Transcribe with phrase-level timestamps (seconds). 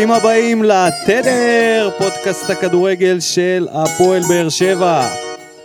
[0.00, 5.08] ברוכים הבאים לתדר, פודקאסט הכדורגל של הפועל באר שבע.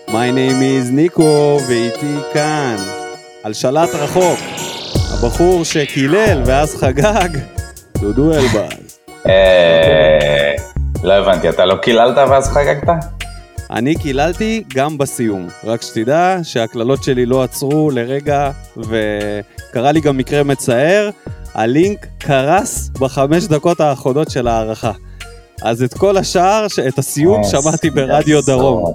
[0.07, 2.75] My name is ניקו, ואיתי כאן,
[3.43, 4.39] על שלט רחוק,
[5.13, 7.29] הבחור שקילל ואז חגג,
[8.01, 8.99] דודו אלבז.
[9.27, 10.53] אה,
[11.03, 12.87] לא הבנתי, אתה לא קיללת ואז חגגת?
[13.71, 20.43] אני קיללתי גם בסיום, רק שתדע שהקללות שלי לא עצרו לרגע, וקרה לי גם מקרה
[20.43, 21.09] מצער,
[21.55, 24.91] הלינק קרס בחמש דקות האחרונות של ההערכה.
[25.61, 28.93] אז את כל השאר, את הסיום אה, שמעתי ברדיו דרום.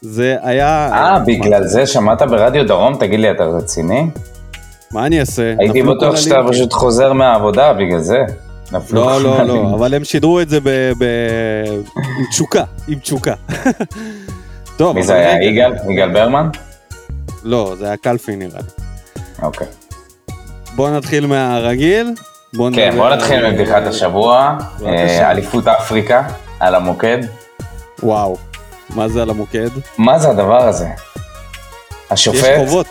[0.00, 0.90] זה היה...
[0.92, 2.96] אה, בגלל זה שמעת ברדיו דרום?
[3.00, 4.06] תגיד לי, אתה רציני?
[4.90, 5.54] מה אני אעשה?
[5.58, 6.36] הייתי בטוח שאתה.
[6.48, 8.18] פשוט חוזר מהעבודה בגלל זה.
[8.72, 9.74] לא, לא, לא, הלינקים.
[9.74, 10.58] אבל הם שידרו את זה
[12.18, 13.34] עם תשוקה, עם תשוקה.
[14.76, 15.42] טוב, מי זה היה?
[15.42, 15.72] יגאל?
[15.90, 16.48] יגאל ברמן?
[17.44, 18.84] לא, זה היה קלפי נראה לי.
[19.42, 19.66] אוקיי.
[20.78, 22.10] בוא נתחיל מהרגיל.
[22.54, 24.56] בוא כן, בוא על- נתחיל מבדיחת השבוע.
[24.86, 26.22] אה, אליפות אפריקה,
[26.60, 27.18] על המוקד.
[28.02, 28.36] וואו,
[28.96, 29.68] מה זה על המוקד?
[29.98, 30.86] מה זה הדבר הזה?
[30.86, 30.90] יש
[32.10, 32.86] השופט, חובות.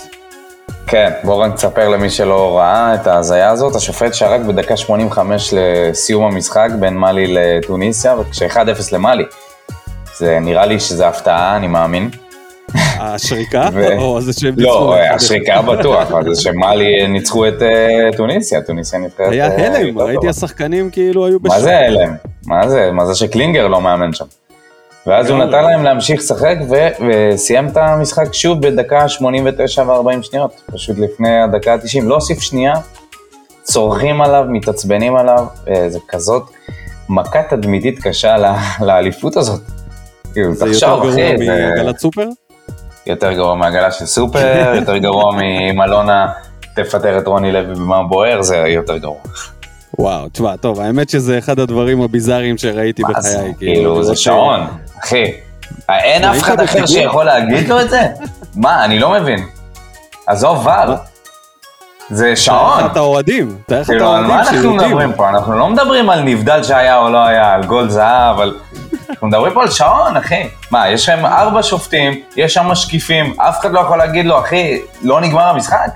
[0.88, 6.24] כן, בוא רק נספר למי שלא ראה את ההזיה הזאת, השופט שרק בדקה 85 לסיום
[6.26, 8.58] המשחק בין מאלי לטוניסיה, וכש-1-0
[8.92, 9.24] למאלי.
[10.18, 12.10] זה נראה לי שזה הפתעה, אני מאמין.
[13.00, 13.70] השריקה?
[13.98, 14.70] או זה שהם ניצחו?
[14.70, 14.96] לא?
[14.96, 19.32] השריקה בטוח, אבל זה שמאלי ניצחו את אה, טוניסיה, טוניסיה נבחרת...
[19.32, 20.28] היה אה, הלם, ראיתי.
[20.28, 21.56] השחקנים כאילו היו בשוק.
[21.56, 22.14] מה זה הלם?
[22.45, 22.92] מה זה?
[22.92, 24.26] מה זה שקלינגר לא מאמן שם?
[25.08, 25.44] ואז הוא.
[25.44, 31.73] נתן להם להמשיך לשחק וסיים את המשחק שוב בדקה 89 ו-40 שניות, פשוט לפני הדקה
[31.73, 32.73] ה-90, לא הוסיף שנייה,
[33.64, 35.45] צורכים עליו, מתעצבנים עליו,
[35.88, 36.44] זה כזאת
[37.10, 38.36] מכה תדמיתית קשה
[38.82, 39.62] לאליפות הזאת.
[40.34, 42.28] כאילו, זה יותר גרוע מעגלת סופר?
[43.10, 46.28] יותר גרוע מהעגלה של סופר, יותר גרוע ממלונה
[46.76, 49.18] תפטר את רוני לוי במה בוער, זה יותר גרוע.
[50.00, 53.38] וואו, תשמע, טוב, האמת שזה אחד הדברים הביזאריים שראיתי מה זה?
[53.38, 53.54] בחיי.
[53.58, 54.67] כאילו, זה שעון,
[55.04, 55.23] אחי.
[55.90, 56.86] אין אף אחד אחר?
[56.86, 58.02] שיכול להגיד לו את זה?
[58.56, 59.40] מה, אני לא מבין.
[60.28, 60.96] עזוב ור.
[62.10, 62.80] זה שעון.
[62.80, 64.92] תאר את האוהדים, תאר את כאילו, על האוהדים מה אנחנו שיודעים.
[64.92, 65.30] מדברים פה?
[65.30, 68.54] אנחנו לא מדברים על נבדל שהיה או לא היה, על גול זהב, אבל...
[69.10, 70.44] אנחנו מדברים פה על שעון, אחי.
[70.72, 74.80] מה, יש לכם ארבע שופטים, יש שם משקיפים, אף אחד לא יכול להגיד לו, אחי,
[75.02, 75.90] לא נגמר המשחק?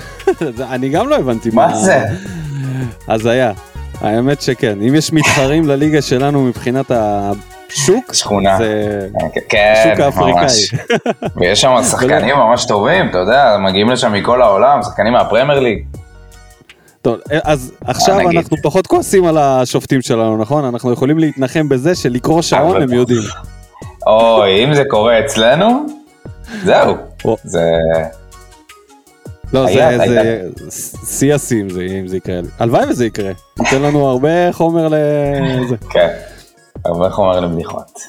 [0.56, 2.02] זה- אני גם לא הבנתי מה זה?
[3.08, 3.52] אז היה.
[4.00, 8.56] האמת שכן, אם יש מתחרים לליגה שלנו מבחינת השוק, שכונה.
[8.58, 8.98] זה
[9.48, 10.40] כן, השוק האפריקאי.
[10.42, 10.74] ממש.
[11.36, 15.84] ויש שם שחקנים ממש טובים, אתה יודע, מגיעים לשם מכל העולם, שחקנים מהפרמייר ליג.
[17.04, 18.38] טוב, אז עכשיו נגיד?
[18.38, 20.64] אנחנו פחות כועסים על השופטים שלנו, נכון?
[20.64, 23.22] אנחנו יכולים להתנחם בזה שלקרוא שעון הם יודעים.
[24.06, 25.86] אוי, אם זה קורה אצלנו,
[26.64, 26.94] זהו.
[27.44, 27.72] זה...
[29.52, 30.40] לא, זה-
[31.06, 32.40] שיא השיאים זה יהיה אם זה יקרה.
[32.58, 33.32] הלוואי וזה יקרה.
[33.60, 35.76] ייתן לנו הרבה חומר לזה.
[35.90, 36.08] כן.
[36.84, 38.00] הרבה חומר לבדיחות.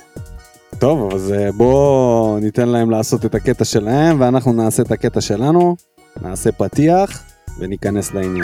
[0.79, 5.75] טוב, אז אה, בואו ניתן להם לעשות את הקטע שלהם, ואנחנו נעשה את הקטע שלנו,
[6.21, 7.23] נעשה פתיח,
[7.59, 8.43] וניכנס לעניין.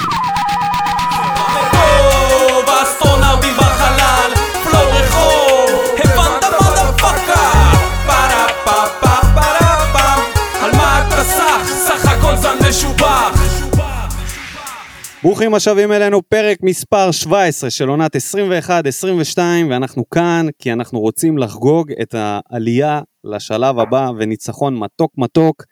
[15.24, 19.40] ברוכים השבים אלינו, פרק מספר 17 של עונת 21-22,
[19.70, 25.64] ואנחנו כאן כי אנחנו רוצים לחגוג את העלייה לשלב הבא וניצחון מתוק מתוק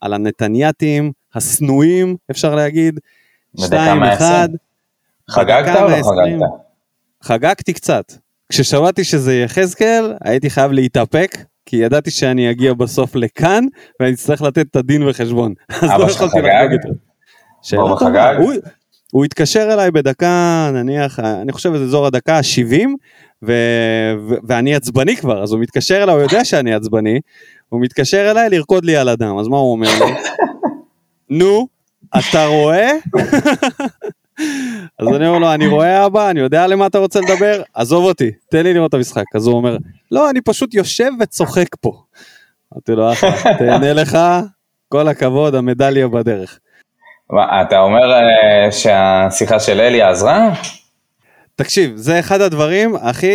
[0.00, 3.00] על הנתנייתים השנואים, אפשר להגיד.
[3.54, 3.94] בדקה 2-1.
[3.94, 4.56] 120.
[5.30, 6.04] חגגת או לא 120.
[6.40, 6.48] חגגת?
[7.22, 8.12] חגגתי קצת.
[8.48, 11.36] כששמעתי שזה יחזקאל, הייתי חייב להתאפק,
[11.66, 13.64] כי ידעתי שאני אגיע בסוף לכאן,
[14.00, 15.54] ואני אצטרך לתת את הדין וחשבון.
[15.82, 16.48] אז אבא לא שלך יכולתי חגג?
[16.48, 16.88] לחגוג יותר.
[17.62, 18.36] שאלה טובה.
[18.36, 18.52] הוא-
[19.12, 22.88] הוא התקשר אליי בדקה, נניח, אני חושב שזה אזור הדקה ה-70,
[23.42, 23.52] ו-
[24.28, 27.20] ו- ואני עצבני כבר, אז הוא מתקשר אליי, הוא יודע שאני עצבני,
[27.68, 30.12] הוא מתקשר אליי לרקוד לי על הדם, אז מה הוא אומר לי?
[31.38, 31.68] נו,
[32.18, 32.92] אתה רואה?
[34.98, 38.30] אז אני אומר לו, אני רואה אבא, אני יודע למה אתה רוצה לדבר, עזוב אותי,
[38.50, 39.24] תן לי לראות את המשחק.
[39.34, 39.76] אז הוא אומר,
[40.10, 42.02] לא, אני פשוט יושב וצוחק פה.
[42.74, 44.18] אמרתי לו, אחלה, תהנה לך,
[44.88, 46.58] כל הכבוד, המדליה בדרך.
[47.32, 50.50] מה, אתה אומר אה, שהשיחה של אלי עזרה?
[51.56, 53.28] תקשיב, זה אחד הדברים הכי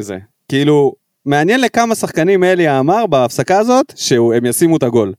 [0.00, 0.16] זה,
[0.48, 0.92] כאילו,
[1.26, 5.12] מעניין לכמה שחקנים אלי אמר בהפסקה הזאת, שהם ישימו את הגול.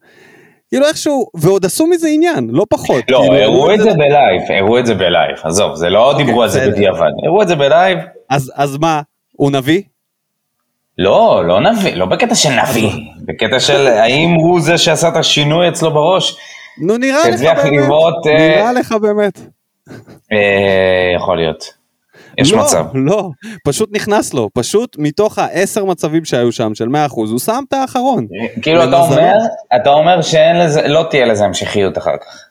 [0.69, 3.03] כאילו איכשהו, ועוד עשו מזה עניין, לא פחות.
[3.11, 6.43] לא, כאילו, הראו את זה בלייב, הראו את זה בלייב, עזוב, זה לא אוקיי, דיברו
[6.43, 6.71] על זה.
[6.71, 7.99] בדיעבד, הראו את זה בלייב,
[8.29, 9.01] אז, אז מה,
[9.31, 9.81] הוא נביא?
[10.97, 12.91] לא, לא נביא, לא בקטע של נביא,
[13.25, 16.37] בקטע של האם הוא זה שעשה את השינוי אצלו בראש,
[16.77, 19.39] נו נראה לך באמת, לבעוט, אה, נראה לך באמת.
[20.31, 20.37] אה,
[21.15, 21.81] יכול להיות.
[22.37, 22.85] יש לא, מצב.
[22.93, 23.29] לא,
[23.63, 28.27] פשוט נכנס לו, פשוט מתוך העשר מצבים שהיו שם של 100%, הוא שם את האחרון.
[28.61, 28.97] כאילו אתה.
[28.99, 29.33] אומר,
[29.75, 32.45] אתה אומר שאין לזה, לא תהיה לזה המשכיות אחר כך.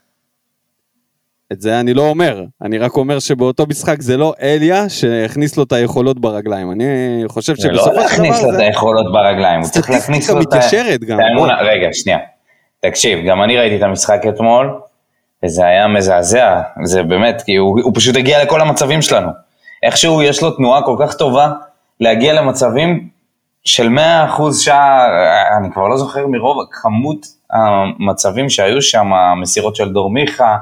[1.52, 5.62] את זה אני לא אומר, אני רק אומר שבאותו משחק זה לא אליה שהכניס לו
[5.62, 6.84] את היכולות ברגליים, אני
[7.28, 10.24] חושב זה לא שבסופו של להכניס דבר לו את זה היכולות ברגליים, הוא צריך להכניס
[10.24, 11.18] סטטיסטיקה לו את ה- מתיישרת גם.
[11.20, 11.54] האמונה.
[11.62, 12.18] רגע, שנייה.
[12.80, 14.80] תקשיב, גם אני ראיתי את המשחק אתמול,
[15.44, 19.30] וזה היה מזעזע, זה באמת, כי הוא, הוא פשוט הגיע לכל המצבים שלנו.
[19.82, 21.52] איכשהו יש לו תנועה כל כך טובה
[22.00, 23.08] להגיע למצבים
[23.64, 23.88] של
[24.38, 25.08] 100% שער,
[25.58, 30.56] אני כבר לא זוכר מרוב כמות המצבים שהיו שם, המסירות של דור מיכה,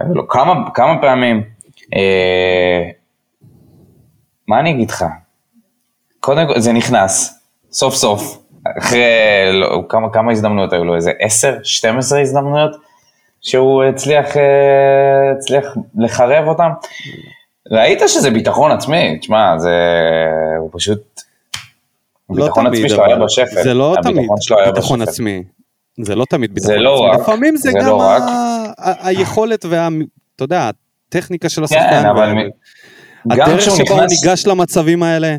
[0.00, 1.42] היו לו כמה, כמה פעמים.
[1.94, 2.90] אה,
[4.48, 5.04] מה אני אגיד לך?
[6.20, 7.42] קודם כל, זה נכנס,
[7.72, 8.43] סוף סוף,
[8.78, 9.02] אחרי
[9.52, 12.70] לא, כמה, כמה הזדמנויות היו לו, איזה 10, 12 הזדמנויות,
[13.40, 14.42] שהוא הצליח, אה,
[15.36, 15.64] הצליח
[15.98, 16.70] לחרב אותם.
[17.70, 19.70] ראית שזה ביטחון עצמי, תשמע, זה,
[20.58, 20.98] הוא פשוט,
[22.30, 23.62] לא ביטחון תמיד, עצמי שלו היה בשפל.
[23.62, 24.16] זה לא תמיד
[24.74, 25.02] ביטחון.
[25.02, 25.42] עצמי.
[26.00, 27.14] זה לא תמיד זה ביטחון לא עצמי.
[27.16, 28.22] רק, לפעמים זה זה גם לא ה- רק.
[28.78, 29.88] ה- היכולת וה...
[30.36, 30.70] אתה יודע,
[31.08, 31.80] הטכניקה של השחקן.
[31.90, 32.34] כן, אבל
[33.30, 35.36] הדרך שבה הוא נכנס, ניגש למצבים האלה.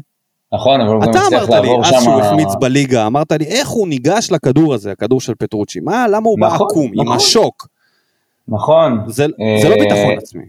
[0.55, 3.31] נכון, אבל הוא גם אתה הצליח אמרת לי, לעבור אז שם, שהוא החמיץ בליגה, אמרת
[3.31, 5.79] לי, איך הוא ניגש לכדור הזה, הכדור של פטרוצ'י?
[5.79, 7.15] מה, למה הוא בא נכון, עקום, עם נכון.
[7.17, 7.67] השוק?
[8.47, 9.25] נכון, זה
[9.61, 10.43] זה לא אה, ביטחון עצמי,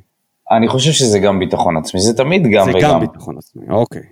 [0.50, 2.90] אני חושב שזה גם ביטחון עצמי, זה תמיד גם זה וגם.
[2.90, 4.02] גם ביטחון עצמי, אוקיי.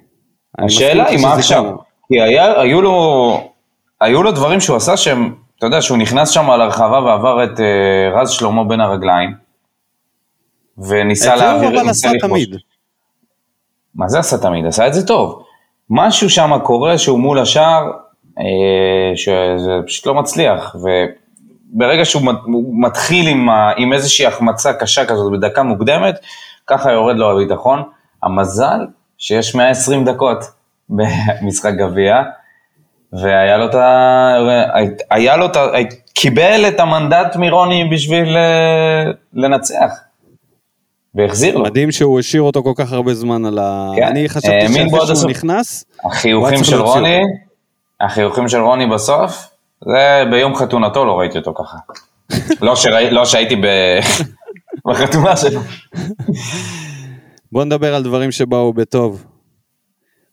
[0.58, 1.64] השאלה היא מה עכשיו,
[2.08, 3.40] כי היה, היו, לו,
[4.00, 8.20] היו לו דברים שהוא עשה שהם, אתה יודע, שהוא נכנס שם לרחבה ועבר את uh,
[8.20, 9.34] רז שלמה בין הרגליים,
[10.78, 12.10] וניסה את זה להעביר, הוא אבל עשה.
[12.20, 12.56] תמיד.
[13.94, 14.66] מה זה עשה תמיד?
[14.66, 15.44] עשה את זה טוב.
[15.90, 17.90] משהו שם קורה שהוא מול השער,
[18.38, 20.76] אה, שזה פשוט לא מצליח,
[21.74, 26.14] וברגע שהוא מת- הוא מתחיל עם, עם איזושהי החמצה קשה כזאת בדקה מוקדמת,
[26.66, 27.82] ככה יורד לו הביטחון.
[28.22, 28.86] המזל
[29.18, 30.38] שיש 120 דקות
[30.96, 32.22] במשחק גביע,
[33.12, 34.36] והיה לו את ה...
[35.10, 35.66] היה לו את ה...
[36.14, 39.90] קיבל את המנדט מרוני בשביל אה, לנצח.
[41.14, 41.64] והחזיר לו.
[41.64, 43.92] מדהים שהוא השאיר אותו כל כך הרבה זמן על ה...
[43.96, 45.30] כן, אני חשבתי עד שאחרי שהוא הסוף.
[45.30, 47.20] נכנס, החיוכים של רוני.
[48.00, 49.48] החיוכים של רוני בסוף,
[49.84, 51.76] זה ביום חתונתו לא ראיתי אותו ככה.
[52.60, 53.66] לא, שראי, לא שהייתי ב...
[54.88, 55.60] בחתונה שלו.
[57.52, 59.24] בוא נדבר על דברים שבאו בטוב.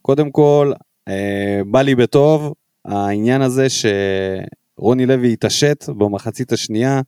[0.01, 0.71] קודם כל,
[1.07, 2.53] אה, בא לי בטוב
[2.85, 7.01] העניין הזה שרוני לוי התעשת במחצית השנייה,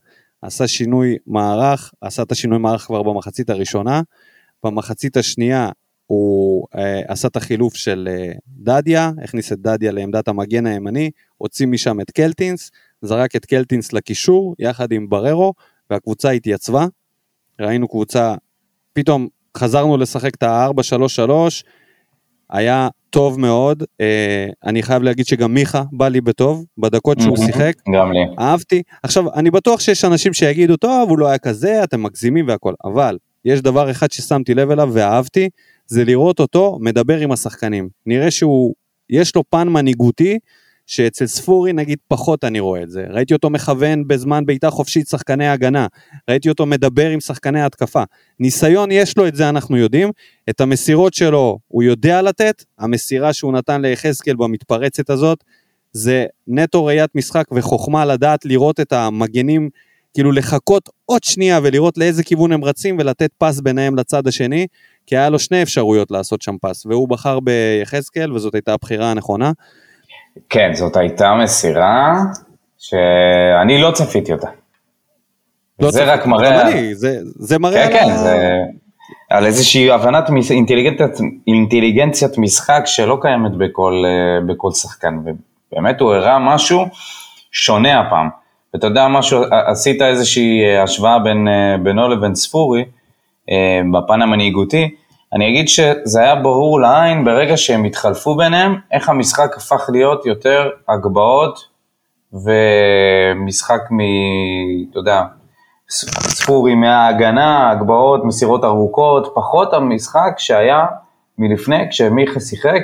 [0.44, 4.02] עשה שינוי מערך, עשה את השינוי מערך כבר במחצית הראשונה,
[4.64, 5.70] במחצית השנייה
[6.06, 11.68] הוא אה, עשה את החילוף של אה, דדיה, הכניס את דדיה לעמדת המגן הימני, הוציא
[11.68, 15.54] משם את קלטינס, זרק את קלטינס לקישור יחד עם בררו,
[15.90, 16.86] והקבוצה התייצבה.
[17.62, 18.36] ראינו קבוצה,
[18.94, 21.32] פתאום חזרנו לשחק את ה-4-3-3,
[22.54, 27.74] היה טוב מאוד, אה, אני חייב להגיד שגם מיכה בא לי בטוב, בדקות שהוא שיחק,
[27.96, 28.20] גם לי.
[28.40, 28.82] אהבתי.
[29.04, 33.18] עכשיו, אני בטוח שיש אנשים שיגידו, טוב, הוא לא היה כזה, אתם מגזימים והכל, אבל
[33.46, 35.50] יש דבר אחד ששמתי לב אליו ואהבתי,
[35.88, 37.90] זה לראות אותו מדבר עם השחקנים.
[38.06, 38.74] נראה שהוא,
[39.10, 40.40] יש לו פן מנהיגותי,
[40.88, 43.06] שאצל ספורי נגיד פחות אני רואה את זה.
[43.10, 45.88] ראיתי אותו מכוון בזמן בעיטה חופשית שחקני הגנה,
[46.30, 48.04] ראיתי אותו מדבר עם שחקני התקפה.
[48.40, 50.12] ניסיון יש לו את זה אנחנו יודעים,
[50.50, 55.44] את המסירות שלו הוא יודע לתת, המסירה שהוא נתן ליחזקאל במתפרצת הזאת,
[55.92, 59.70] זה נטו ראיית משחק וחוכמה לדעת לראות את המגנים,
[60.14, 64.68] כאילו לחכות עוד שנייה ולראות לאיזה כיוון הם רצים ולתת פס ביניהם לצד השני,
[65.06, 69.52] כי היה לו שני אפשרויות לעשות שם פס, והוא בחר ביחזקאל וזאת הייתה הבחירה הנכונה.
[70.50, 72.14] כן, זאת הייתה מסירה
[72.78, 74.48] שאני לא צפיתי אותה.
[75.80, 76.62] לא זה צריך- רק מראה...
[76.62, 78.58] אני, זה, זה מראה כן, על כן, זה...
[79.30, 81.12] על איזושהי הבנת מס- אינטליגנציית,
[81.48, 85.16] אינטליגנציית משחק שלא קיימת בכל, אה, בכל שחקן,
[85.72, 86.86] ובאמת הוא הראה משהו
[87.52, 88.30] שונה הפעם.
[88.74, 92.86] ואתה יודע משהו, עשית איזושהי אה, השוואה בין, אה, בינו לבין ספורי,
[93.94, 94.96] בפן המנהיגותי,
[95.36, 100.70] אני אגיד שזה היה ברור לעין ברגע שהם התחלפו ביניהם, איך המשחק הפך להיות יותר
[100.90, 101.60] הגבהות
[102.34, 104.00] ומשחק מ...
[104.92, 105.22] אתה יודע,
[105.90, 110.86] ספורי מההגנה, הגבהות, מסירות ארוכות, פחות המשחק שהיה
[111.38, 112.82] מלפני כשמיכה שיחק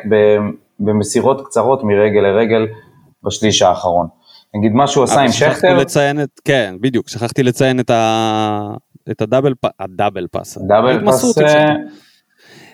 [0.80, 2.68] במסירות קצרות מרגל לרגל
[3.24, 4.08] בשליש האחרון.
[4.56, 8.74] נגיד מה שהוא עשה אבל עם שכטר, לציין את, כן, בדיוק, שכחתי לציין את, ה...
[9.12, 9.66] את הדאבל, פ...
[9.80, 10.58] הדאבל פס.
[10.58, 11.66] דאבל פס, אה.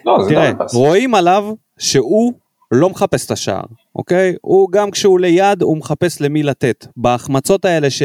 [0.05, 2.33] לא תראה, רואים עליו שהוא
[2.71, 3.63] לא מחפש את השער,
[3.95, 4.35] אוקיי?
[4.41, 6.87] הוא גם כשהוא ליד, הוא מחפש למי לתת.
[6.97, 8.01] בהחמצות האלה ש...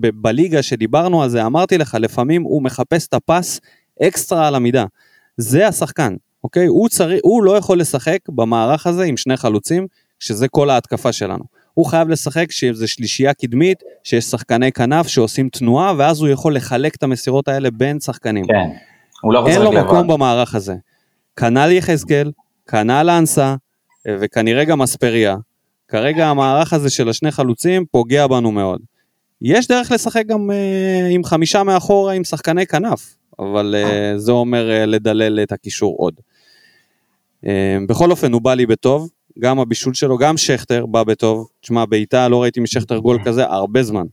[0.00, 3.60] ב- בליגה שדיברנו על זה, אמרתי לך, לפעמים הוא מחפש את הפס
[4.02, 4.84] אקסטרה על המידה.
[5.36, 6.14] זה השחקן.
[6.44, 6.66] אוקיי?
[6.66, 9.86] הוא, צריך, הוא לא יכול לשחק במערך הזה עם שני חלוצים,
[10.20, 11.44] שזה כל ההתקפה שלנו.
[11.74, 16.94] הוא חייב לשחק שזה שלישייה קדמית, שיש שחקני כנף שעושים תנועה, ואז הוא יכול לחלק
[16.94, 18.46] את המסירות האלה בין שחקנים.
[18.46, 18.68] כן,
[19.22, 19.72] הוא לא יכול אין לו.
[19.72, 20.74] מקום במערך הזה.
[21.36, 22.32] כנ"ל יחזקאל,
[22.66, 23.54] כנ"ל אנסה,
[24.08, 25.36] אה, וכנראה גם אספריה.
[25.88, 28.80] כרגע המערך הזה של השני חלוצים פוגע בנו מאוד.
[29.42, 34.70] יש דרך לשחק גם אה, עם חמישה מאחורה עם שחקני כנף, אבל אה, זה אומר
[34.70, 36.14] אה, לדלל את הקישור עוד.
[37.46, 39.08] אה, בכל אופן, הוא בא לי בטוב,
[39.38, 41.48] גם הבישול שלו, גם שכטר בא בטוב.
[41.60, 44.06] תשמע, בעיטה לא ראיתי משכטר גול כזה הרבה זמן.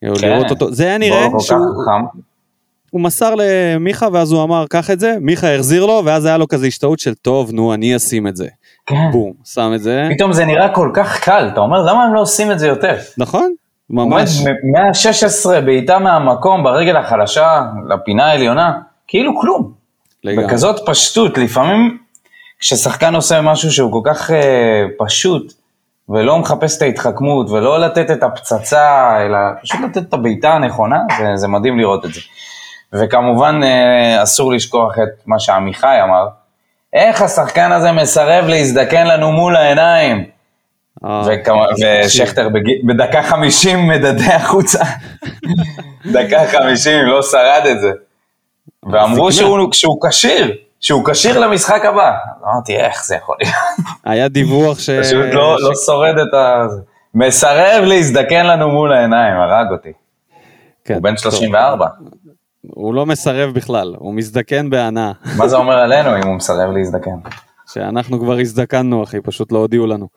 [0.00, 0.12] כן.
[0.22, 1.58] לראות אותו, זה היה נראה שהוא.
[2.90, 6.48] הוא מסר למיכה ואז הוא אמר קח את זה, מיכה החזיר לו ואז היה לו
[6.48, 8.46] כזה השתאות של טוב נו אני אשים את זה.
[8.86, 9.10] כן.
[9.12, 12.20] בום, שם את זה, פתאום זה נראה כל כך קל, אתה אומר, למה הם לא
[12.20, 12.96] עושים את זה יותר?
[13.18, 13.52] נכון?
[13.90, 14.40] ממש.
[14.40, 18.72] מ- 116 בעיטה מהמקום ברגל החלשה לפינה העליונה,
[19.08, 19.72] כאילו כלום.
[20.24, 20.46] לגמרי.
[20.46, 21.98] בכזאת פשטות, לפעמים
[22.58, 25.52] כששחקן עושה משהו שהוא כל כך אה, פשוט,
[26.08, 31.24] ולא מחפש את ההתחכמות, ולא לתת את הפצצה, אלא פשוט לתת את הבעיטה הנכונה, זה,
[31.34, 32.20] זה מדהים לראות את זה.
[32.92, 36.26] וכמובן, אה, אסור לשכוח את מה שעמיחי אמר,
[36.92, 40.24] איך השחקן הזה מסרב להזדקן לנו מול העיניים.
[41.04, 41.66] אה, וכמה-
[42.04, 42.48] ושכטר
[42.86, 44.84] בדקה 50 מדדה החוצה.
[46.12, 47.90] דקה 50, לא שרד את זה.
[48.92, 49.28] ואמרו.
[49.72, 52.12] שהוא כשיר, שהוא כשיר למשחק הבא.
[52.44, 53.54] אמרתי, איך זה יכול להיות?
[54.04, 54.90] היה דיווח ש...
[54.90, 56.66] פשוט לא לא שורד את ה...
[57.14, 59.92] מסרב להזדקן לנו מול העיניים, הרג אותי.
[60.84, 61.32] כן, הוא בן טוב.
[61.32, 61.86] 34.
[62.74, 65.12] הוא לא מסרב בכלל, הוא מזדקן בהנאה.
[65.38, 67.16] מה זה אומר עלינו אם הוא מסרב להזדקן?
[67.72, 70.08] שאנחנו כבר הזדקנו אחי, פשוט לא הודיעו לנו.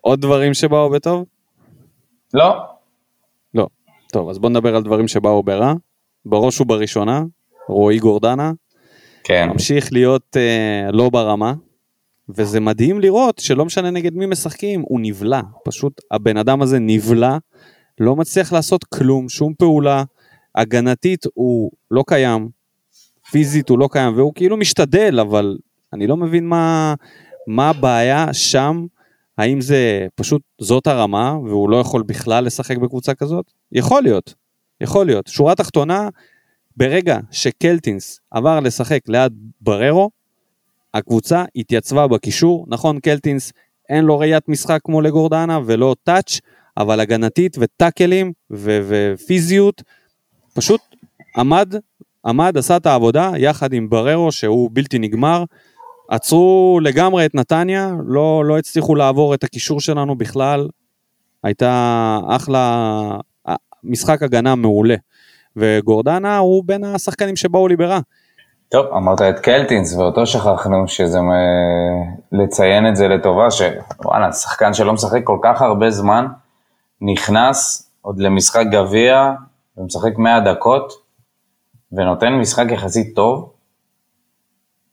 [0.00, 1.24] עוד דברים שבאו בטוב?
[2.34, 2.56] לא.
[3.54, 3.66] לא.
[4.12, 5.74] טוב, אז בוא נדבר על דברים שבאו ברע.
[6.24, 7.22] בראש ובראשונה,
[7.68, 8.52] רועי גורדנה,
[9.24, 9.48] כן.
[9.48, 11.54] ממשיך להיות אה, לא ברמה,
[12.28, 15.40] וזה מדהים לראות שלא משנה נגד מי משחקים, הוא נבלע.
[15.64, 17.36] פשוט הבן אדם הזה נבלע,
[18.00, 20.04] לא מצליח לעשות כלום, שום פעולה.
[20.54, 22.48] הגנתית הוא לא קיים,
[23.30, 25.58] פיזית הוא לא קיים, והוא כאילו משתדל, אבל
[25.92, 26.94] אני לא מבין מה,
[27.46, 28.86] מה הבעיה שם.
[29.38, 33.52] האם זה פשוט זאת הרמה, והוא לא יכול בכלל לשחק בקבוצה כזאת?
[33.72, 34.34] יכול להיות,
[34.80, 35.26] יכול להיות.
[35.26, 36.08] שורה תחתונה,
[36.76, 40.10] ברגע שקלטינס עבר לשחק ליד בררו,
[40.94, 42.66] הקבוצה התייצבה בקישור.
[42.68, 43.52] נכון, קלטינס
[43.88, 46.40] אין לו ראיית משחק כמו לגורדנה ולא טאץ',
[46.76, 49.82] אבל הגנתית וטאקלים ו- ופיזיות,
[50.54, 50.80] פשוט
[51.36, 51.74] עמד,
[52.26, 55.44] עמד, עשה את העבודה יחד עם בררו שהוא בלתי נגמר.
[56.10, 60.68] עצרו לגמרי את נתניה, לא, לא הצליחו לעבור את הקישור שלנו בכלל.
[61.44, 63.18] הייתה אחלה,
[63.84, 64.94] משחק הגנה מעולה.
[65.56, 68.00] וגורדנה הוא בין השחקנים שבאו לי ברע.
[68.68, 74.92] טוב, אמרת את קלטינס, ואותו שכחנו שזה מ- לציין את זה לטובה, שוואלה, שחקן שלא
[74.92, 76.26] משחק כל כך הרבה זמן,
[77.00, 79.32] נכנס עוד למשחק גביע,
[79.76, 80.92] ומשחק 100 דקות,
[81.92, 83.52] ונותן משחק יחסית טוב.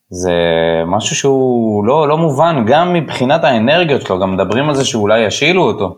[0.09, 0.33] זה
[0.85, 5.63] משהו שהוא לא, לא מובן, גם מבחינת האנרגיות שלו, גם מדברים על זה שאולי ישילו
[5.63, 5.97] אותו.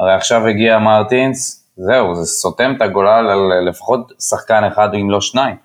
[0.00, 5.20] הרי עכשיו הגיע מרטינס, זהו, זה סותם את הגולל על לפחות שחקן אחד, אם לא
[5.20, 5.56] שניים,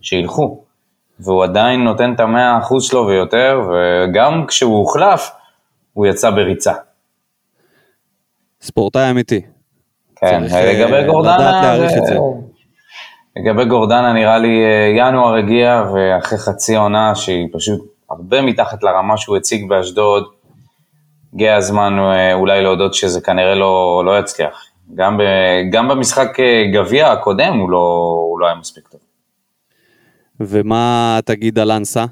[0.00, 0.64] שילכו.
[1.20, 5.30] והוא עדיין נותן את המאה אחוז שלו ויותר, וגם כשהוא הוחלף,
[5.92, 6.72] הוא יצא בריצה.
[8.60, 9.57] ספורטאי אמיתי.
[10.20, 11.76] כן, צריך, אה, לגבי גורדנה.
[13.36, 19.16] לגבי גורדנה נראה לי אה, ינואר הגיע, ואחרי חצי עונה שהיא פשוט הרבה מתחת לרמה
[19.16, 20.24] שהוא הציג באשדוד,
[21.34, 24.64] הגיע הזמן אה, אולי להודות שזה כנראה לא, לא יצליח.
[24.94, 25.22] גם, ב,
[25.72, 29.00] גם במשחק אה, גביע הקודם הוא לא, הוא לא היה מספיק טוב.
[30.40, 32.04] ומה תגיד על אנסה?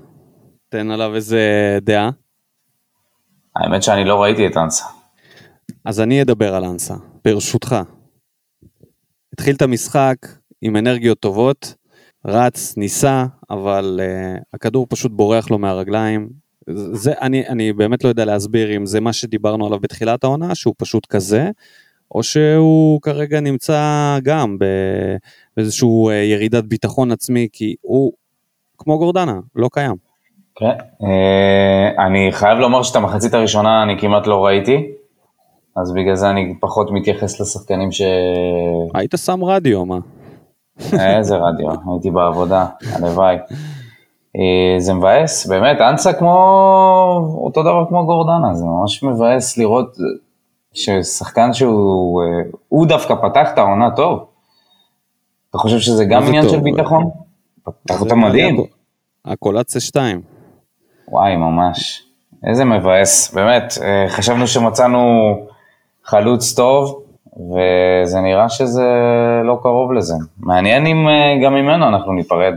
[0.69, 1.41] תן עליו איזה
[1.83, 2.11] דעה.
[3.57, 4.85] האמת שאני לא ראיתי את אנסה.
[5.85, 6.95] אז אני אדבר על אנסה,
[7.25, 7.77] ברשותך.
[9.37, 10.17] התחיל את המשחק
[10.63, 11.75] עם אנרגיות טובות,
[12.25, 16.29] רץ, ניסה, אבל uh, הכדור פשוט בורח לו מהרגליים.
[16.93, 20.75] זה, אני, אני באמת לא יודע להסביר אם זה מה שדיברנו עליו בתחילת העונה, שהוא
[20.79, 21.51] פשוט כזה,
[22.15, 24.59] או שהוא כרגע נמצא גם
[25.57, 28.13] באיזשהו uh, ירידת ביטחון עצמי, כי הוא,
[28.79, 29.97] כמו גורדנה, לא קיים.
[30.55, 30.67] כן.
[31.03, 34.87] אה, אני חייב לומר שאת המחצית הראשונה אני כמעט לא ראיתי,
[35.77, 38.03] אז בגלל זה אני פחות מתייחס לשחקנים ש...
[38.95, 39.99] היית שם רדיו, מה?
[41.19, 43.37] איזה רדיו, הייתי בעבודה, הלוואי.
[44.37, 46.35] אה, זה מבאס, באמת, אנסה כמו,
[47.45, 49.97] אותו דבר כמו גורדנה, זה ממש מבאס לראות
[50.73, 52.27] ששחקן שהוא, אה,
[52.69, 54.27] הוא דווקא פתח את העונה טוב.
[55.51, 56.53] אתה חושב שזה גם עניין טוב?
[56.53, 57.11] של ביטחון?
[57.65, 58.57] פתח אותה מדהים.
[59.25, 60.21] הקולציה 2.
[61.09, 62.03] וואי, ממש.
[62.47, 63.35] איזה מבאס.
[63.35, 64.99] באמת, אה, חשבנו שמצאנו
[66.07, 67.03] חלוץ טוב,
[67.37, 68.87] וזה נראה שזה
[69.45, 70.15] לא קרוב לזה.
[70.39, 72.55] מעניין אם אה, גם ממנו אנחנו ניפרד.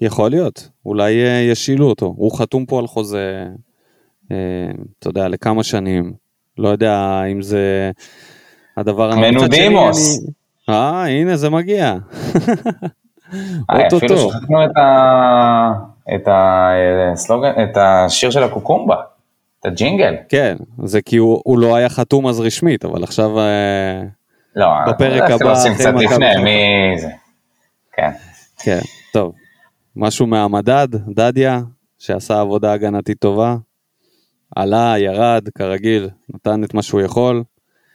[0.00, 2.14] יכול להיות, אולי אה, ישילו אותו.
[2.16, 3.44] הוא חתום פה על חוזה,
[4.32, 4.36] אה,
[4.98, 6.12] אתה יודע, לכמה שנים.
[6.58, 7.90] לא יודע אם זה
[8.76, 9.14] הדבר...
[9.16, 10.26] מנודימוס.
[10.68, 11.94] אה, הנה זה מגיע.
[13.68, 14.30] אפילו.
[14.30, 14.64] שכחנו
[16.14, 18.96] את הסלוגן, את השיר של הקוקומבה,
[19.66, 20.14] הג'ינגל.
[20.28, 23.38] כן, זה כי הוא, הוא לא היה חתום אז רשמית, אבל עכשיו...
[23.38, 24.02] אה,
[24.56, 26.42] לא, בפרק אנחנו הבא, עושים אחרי קצת מכבי לפני.
[26.42, 27.08] מי זה.
[27.92, 28.10] כן.
[28.58, 28.80] כן,
[29.12, 29.32] טוב.
[29.96, 31.60] משהו מהמדד, דדיה,
[31.98, 33.56] שעשה עבודה הגנתית טובה.
[34.56, 37.42] עלה, ירד, כרגיל, נתן את מה שהוא יכול,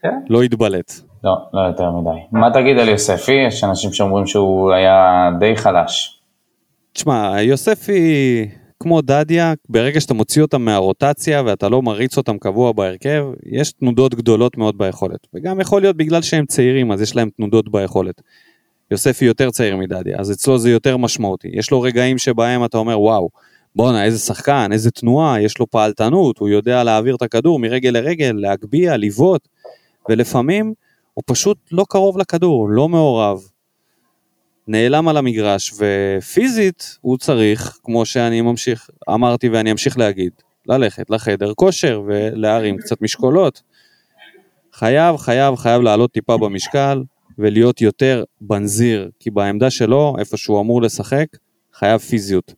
[0.04, 0.20] כן.
[0.30, 0.92] לא התבלט.
[1.24, 2.20] לא, לא יותר מדי.
[2.32, 3.46] מה תגיד על יוספי?
[3.48, 6.22] יש אנשים שאומרים שהוא היה די חלש.
[6.94, 8.50] תשמע, יוספי,
[8.82, 14.16] כמו דדיה, ברגע שאתה מוציא אותם מהרוטציה ואתה לא מריץ אותם קבוע בהרכב, יש תנודות
[14.16, 15.28] גדולות מאוד ביכולת.
[15.34, 18.22] וגם יכול להיות בגלל שהם צעירים, אז יש להם תנודות ביכולת.
[18.92, 21.48] יוספי יותר צעיר מדדיה, אז אצלו זה יותר משמעותי.
[21.54, 23.30] יש לו רגעים שבהם אתה אומר, וואו,
[23.76, 28.32] בואנה, איזה שחקן, איזה תנועה, יש לו פעלתנות, הוא יודע להעביר את הכדור מרגל לרגל,
[28.36, 29.48] להגביה, לבעוט,
[30.10, 30.74] ולפעמים
[31.14, 33.51] הוא פשוט לא קרוב לכדור, לא מעורב.
[34.72, 40.32] נעלם על המגרש, ופיזית הוא צריך, כמו שאני ממשיך, אמרתי ואני אמשיך להגיד,
[40.68, 43.62] ללכת לחדר כושר ולהרים קצת משקולות.
[44.74, 47.04] חייב, חייב, חייב לעלות טיפה במשקל
[47.38, 51.26] ולהיות יותר בנזיר, כי בעמדה שלו, איפה שהוא אמור לשחק,
[51.74, 52.54] חייב פיזיות.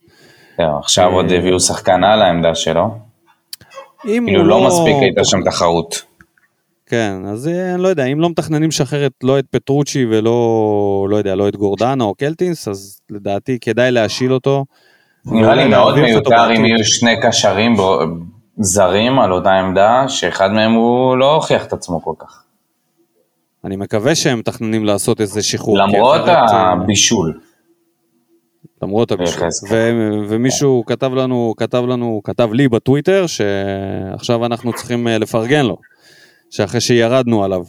[0.58, 2.98] עכשיו עוד אה, הביאו שחקן על העמדה שלו.
[4.04, 6.02] אם כאילו הוא לא מספיק הייתה שם תחרות.
[6.94, 11.16] כן, אז אה, אני לא יודע, אם לא מתכננים לשחרר לא את פטרוצ'י ולא, לא
[11.16, 14.64] יודע, לא את גורדנה או קלטינס, אז לדעתי כדאי להשיל אותו.
[15.26, 16.64] נראה לי ואולי מאוד מיותר אם.
[16.64, 17.76] יהיו שני קשרים
[18.58, 22.42] זרים על אותה עמדה, שאחד מהם הוא לא הוכיח את עצמו כל כך.
[23.64, 25.78] אני מקווה שהם מתכננים לעשות איזה שחרור.
[25.78, 27.40] למרות אה, הבישול.
[28.82, 29.42] למרות הבישול.
[29.70, 35.76] ו- ומישהו כתב לנו, כתב לנו, כתב לי בטוויטר, שעכשיו אנחנו צריכים אה, לפרגן לו.
[36.54, 37.64] שאחרי שירדנו עליו.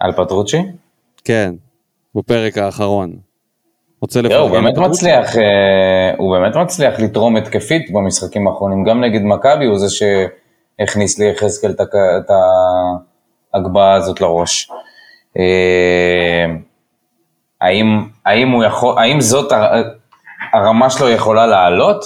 [0.00, 0.58] על פטרוצ'י?
[1.24, 1.54] כן,
[2.14, 3.12] בפרק האחרון.
[4.02, 4.90] רוצה הוא לפרגן באמת לפטרוצ'י?
[4.90, 11.18] מצליח, אה, הוא באמת מצליח לתרום התקפית במשחקים האחרונים, גם נגד מכבי הוא זה שהכניס
[11.18, 11.84] ליחזקאל את הכ-
[12.18, 12.30] את
[13.54, 14.70] ההגבהה הזאת לראש.
[15.38, 16.44] אה,
[17.60, 17.86] האם,
[18.26, 19.82] האם, הוא יכול, האם זאת הר-
[20.52, 22.04] הרמה שלו יכולה לעלות?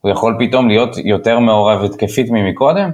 [0.00, 2.90] הוא יכול פתאום להיות יותר מעורב התקפית ממקודם?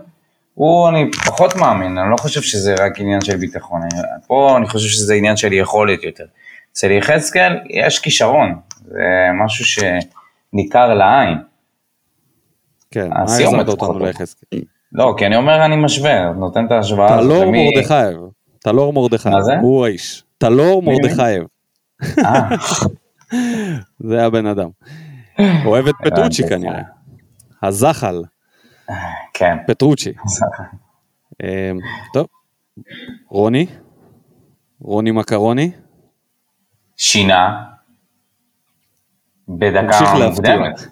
[0.58, 4.68] הוא, אני פחות מאמין, אני לא חושב שזה רק עניין של ביטחון, אני- פה אני
[4.68, 6.24] חושב שזה עניין של יכולת יותר.
[6.72, 8.98] אצל יחזקאל יש כישרון, זה
[9.44, 11.38] משהו שניכר לעין.
[12.90, 13.98] כן, מה החזרת אותנו.
[13.98, 14.58] ליחזקאל?
[14.92, 17.30] לא, כי אני אומר, אני משווה, נותן את ההשוואה הזאת.
[17.30, 18.18] טלור למי- מרדכייב.
[18.58, 19.34] טלור מרדכייב.
[19.34, 19.52] מה זה?
[19.60, 20.24] הוא האיש.
[20.38, 20.88] טלור מי?
[21.02, 21.42] מרדכייב.
[22.24, 22.48] אה,
[24.08, 24.68] זה הבן אדם.
[25.64, 26.48] אוהב את פטרוצ'י.
[26.48, 26.82] כנראה.
[27.62, 28.22] הזחל,
[29.34, 29.56] כן.
[29.66, 30.12] פטרוצ'י.
[31.42, 31.72] אה,
[32.12, 32.26] טוב,
[33.28, 33.66] רוני?
[34.80, 35.70] רוני מקרוני?
[36.96, 37.64] שינה
[39.48, 39.98] בדקה.
[40.28, 40.86] מוקדמת.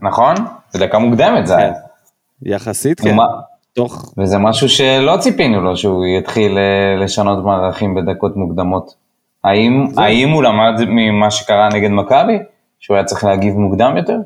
[0.00, 0.34] נכון?
[0.74, 1.72] בדקה מוקדמת זה היה.
[1.72, 1.78] כן.
[2.42, 3.16] יחסית כן.
[3.72, 8.94] תוך, וזה משהו שלא ציפינו לו, שהוא יתחיל אה, לשנות מערכים בדקות מוקדמות.
[9.44, 9.86] האם.
[9.96, 12.38] האם הוא למד ממה שקרה נגד מכבי?
[12.78, 14.16] שהוא היה צריך להגיב מוקדם יותר?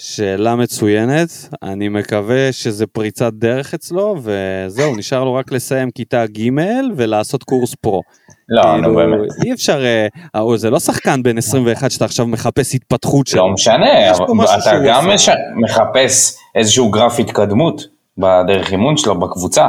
[0.00, 1.28] שאלה מצוינת,
[1.62, 6.50] אני מקווה שזה פריצת דרך אצלו, וזהו, נשאר לו רק לסיים כיתה ג'
[6.96, 8.02] ולעשות קורס פרו.
[8.48, 9.20] לא, נו כאילו, באמת.
[9.44, 13.46] אי אפשר, אה, אה, זה לא שחקן בן 21 שאתה עכשיו מחפש התפתחות שלו.
[13.46, 15.08] לא משנה, אבל אתה גם.
[15.08, 15.28] מש...
[15.56, 17.82] מחפש איזשהו גרף התקדמות
[18.18, 19.66] בדרך אימון שלו בקבוצה.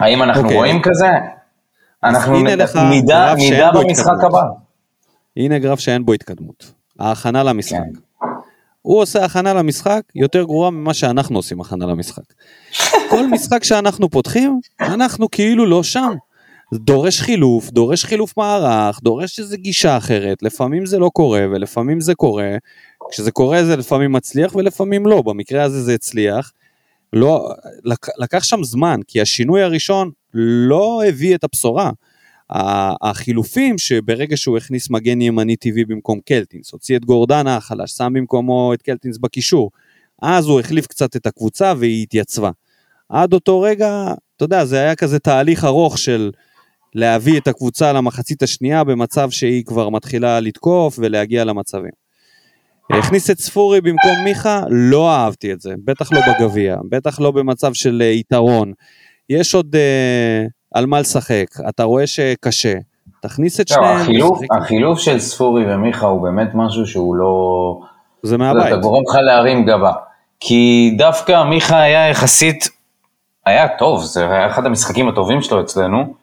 [0.00, 0.56] האם אנחנו אוקיי.
[0.56, 1.08] רואים כזה?
[2.04, 2.54] אנחנו נדע,
[3.74, 4.24] במשחק התקדמות.
[4.24, 4.42] הבא.
[5.36, 6.72] הנה גרף שאין בו התקדמות.
[7.00, 7.78] ההכנה למשחק.
[7.78, 8.03] כן.
[8.84, 12.22] הוא עושה הכנה למשחק יותר גרועה ממה שאנחנו עושים הכנה למשחק.
[13.10, 16.12] כל משחק שאנחנו פותחים, אנחנו כאילו לא שם.
[16.74, 22.14] דורש חילוף, דורש חילוף מערך, דורש איזו גישה אחרת, לפעמים זה לא קורה ולפעמים זה
[22.14, 22.56] קורה.
[23.10, 26.52] כשזה קורה זה לפעמים מצליח ולפעמים לא, במקרה הזה זה הצליח.
[27.12, 27.48] לא,
[27.84, 31.90] לק, לקח שם זמן, כי השינוי הראשון לא הביא את הבשורה.
[33.02, 38.74] החילופים שברגע שהוא הכניס מגן ימני טבעי במקום קלטינס, הוציא את גורדנה החלש, שם במקומו
[38.74, 39.70] את קלטינס בקישור,
[40.22, 42.50] אז הוא החליף קצת את הקבוצה והיא התייצבה.
[43.08, 46.30] עד אותו רגע, אתה יודע, זה היה כזה תהליך ארוך של
[46.94, 52.04] להביא את הקבוצה למחצית השנייה במצב שהיא כבר מתחילה לתקוף ולהגיע למצבים.
[52.90, 57.72] הכניס את ספורי במקום מיכה, לא אהבתי את זה, בטח לא בגביע, בטח לא במצב
[57.74, 58.72] של אה, יתרון.
[59.30, 62.74] יש עוד אה, על מה לשחק, אתה רואה שקשה.
[63.20, 64.00] תכניס את לא, שניהם.
[64.00, 64.38] החילוף.
[64.50, 67.80] החילוף של ספורי ומיכה הוא באמת משהו שהוא לא...
[68.22, 68.80] זה אתה מהבית.
[68.80, 69.92] גורם לך להרים גבה.
[70.40, 72.68] כי דווקא מיכה היה יחסית,
[73.46, 76.14] היה טוב, זה היה אחד המשחקים הטובים שלו אצלנו,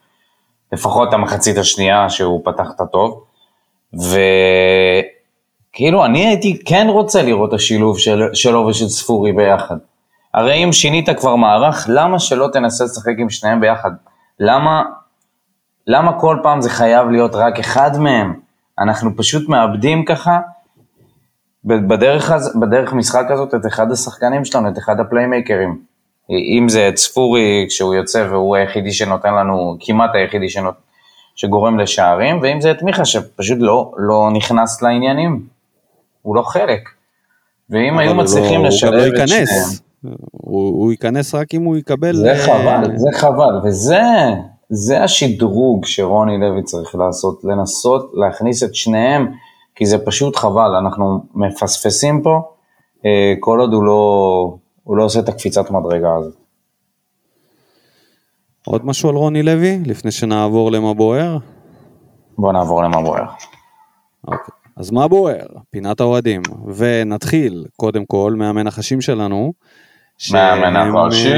[0.72, 3.24] לפחות המחצית השנייה שהוא פתח את הטוב,
[5.72, 9.76] וכאילו אני הייתי כן רוצה לראות את השילוב של, שלו ושל ספורי ביחד.
[10.34, 13.90] הרי אם שינית כבר מערך, למה שלא תנסה לשחק עם שניהם ביחד?
[14.40, 14.82] למה,
[15.86, 18.34] למה כל פעם זה חייב להיות רק אחד מהם?
[18.78, 20.38] אנחנו פשוט מאבדים ככה
[21.64, 25.78] בדרך, הז- בדרך משחק הזאת את אחד השחקנים שלנו, את אחד הפליימייקרים.
[26.30, 30.74] אם זה את ספורי כשהוא יוצא והוא היחידי שנותן לנו, כמעט היחידי שנות,
[31.36, 35.46] שגורם לשערים, ואם זה את מיכה שפשוט לא, לא נכנס לעניינים.
[36.22, 36.88] הוא לא חלק.
[37.70, 39.91] ואם היו מצליחים לא- לשלב גם את לא שניהם.
[40.32, 42.16] הוא הוא ייכנס רק אם הוא יקבל...
[42.16, 44.02] זה אה, חבל, זה חבל, וזה
[44.68, 49.32] זה השדרוג שרוני לוי צריך לעשות, לנסות להכניס את שניהם,
[49.74, 52.40] כי זה פשוט חבל, אנחנו מפספסים פה,
[53.04, 56.34] אה, כל עוד הוא לא, הוא לא עושה את הקפיצת מדרגה הזאת.
[58.66, 61.38] עוד משהו על רוני לוי, לפני שנעבור למה בוער?
[62.38, 63.24] בואו נעבור למה בוער.
[64.28, 64.54] אוקיי.
[64.76, 65.46] אז מה בוער?
[65.70, 66.42] פינת האוהדים.
[66.74, 69.52] ונתחיל, קודם כל, מהמנחשים שלנו.
[70.32, 71.32] מהמנחשים!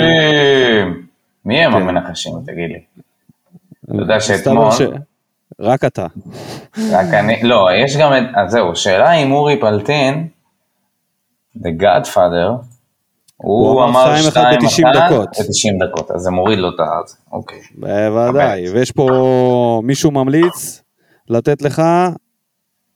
[1.44, 1.76] מי הם כן.
[1.76, 2.80] המנחשים, תגיד לי?
[3.84, 4.68] אתה יודע שאתמול,
[5.60, 6.06] רק אתה.
[6.92, 10.28] רק אני, לא, יש גם את, אז זהו, שאלה אם אורי פלטין,
[11.56, 12.64] The Godfather,
[13.36, 15.28] הוא אמר אמר 2-1 2-1 ב-90 דקות.
[15.28, 17.58] ב-90 דקות, אז זה מוריד לו את הזה, אוקיי.
[17.74, 18.70] בוודאי.
[18.70, 20.82] ויש פה מישהו ממליץ
[21.28, 21.82] לתת לך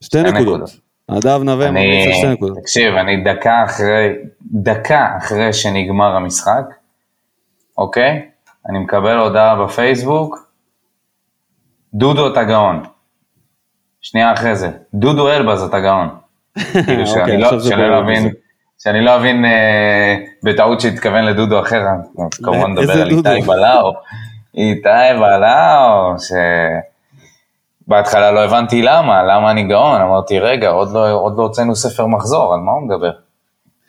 [0.01, 0.71] שתי נקודות.
[1.11, 2.59] נדב נווה ממליץ על שתי נקודות.
[2.59, 4.09] תקשיב, אני דקה אחרי,
[4.53, 6.65] דקה אחרי שנגמר המשחק,
[7.79, 8.29] אוקיי?
[8.69, 10.49] אני מקבל הודעה בפייסבוק,
[11.95, 12.83] דודו אתה גאון.
[14.01, 16.09] שנייה אחרי זה, דודו אלבז אתה גאון.
[16.87, 18.33] כאילו שאני אוקיי, לא, שאני לא אבין.
[18.79, 21.83] שאני לא אבין אה, בטעות שהתכוון לדודו אחר,
[22.43, 23.11] כמובן מדבר על?
[23.11, 23.93] איתי בלאו,
[24.55, 24.89] איתי
[25.21, 26.15] בלאו,
[27.87, 32.07] שבהתחלה לא הבנתי למה, למה אני גאון, אמרתי רגע, עוד לא, עוד לא הוצאנו ספר
[32.07, 33.11] מחזור, על מה הוא מדבר?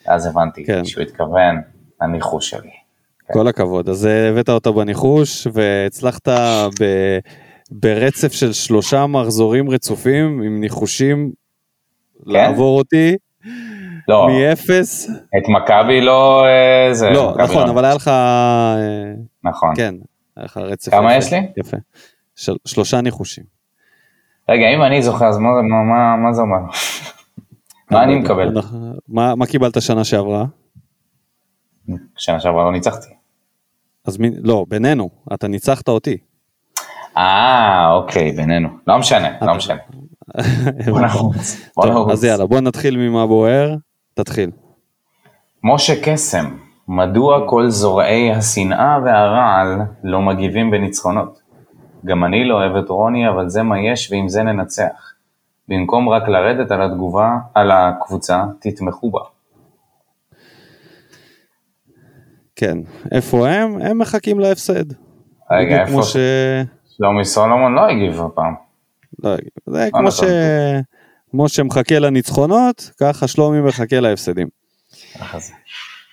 [0.10, 0.86] אז הבנתי כן.
[0.86, 1.62] שהוא התכוון
[2.02, 2.69] לניחוש שלי.
[3.34, 3.89] כל הכבוד.
[3.89, 6.28] אז אה, הבאת אותה בניחוש, והצלחת
[6.82, 6.84] ב...
[7.72, 11.32] ברצף של שלושה מחזורים רצופים עם ניחושים
[12.26, 13.15] לעבור אותי
[14.08, 15.10] לא, מאפס.
[15.10, 18.76] את מכבי לא, אה, זה, לא, נכון, אבל היה לך, אה,
[19.43, 19.76] נכון.
[19.76, 19.95] כן,
[20.38, 20.91] היה לך רצף.
[20.91, 21.39] כמה יפה, יש לי?
[21.58, 21.78] יפה.
[22.36, 23.43] של- שלושה ניחושים.
[24.50, 25.50] רגע, אם אני זוכר, אז מה,
[25.89, 26.60] מה, מה זה אומר?
[27.91, 28.54] מה אני מקבל?
[29.08, 30.45] מה מה קיבלת שנה שעברה?
[32.17, 33.13] שנה שעברה לא ניצחתי.
[34.06, 36.17] אז מי, לא, בינינו, אתה ניצחת אותי.
[37.17, 38.69] אה, אוקיי, בינינו.
[38.88, 39.80] לא משנה, לא משנה.
[40.89, 41.71] בוא נרוץ.
[41.75, 42.12] בוא נרוץ.
[42.12, 43.75] אז יאללה, בוא נתחיל ממה בוער,
[44.13, 44.52] תתחיל.
[45.63, 51.39] משה קסם, מדוע כל זורעי השנאה והרעל לא מגיבים בניצחונות?
[52.06, 55.09] גם אני לא אוהב את רוני, אבל זה מה יש ועם זה ננצח.
[55.69, 59.19] במקום רק לרדת על התגובה, על הקבוצה, תתמכו בה.
[62.55, 62.77] כן,
[63.12, 63.82] איפה הם?
[63.82, 64.93] הם מחכים להפסד.
[65.51, 66.17] רגע, איפה כמו ש...
[66.97, 68.53] שלומי סולומון לא הגיב הפעם.
[69.23, 70.23] לא, זה כמו ש...
[70.23, 70.29] נכון.
[71.32, 74.47] כמו שמחכה לניצחונות, ככה שלומי מחכה להפסדים.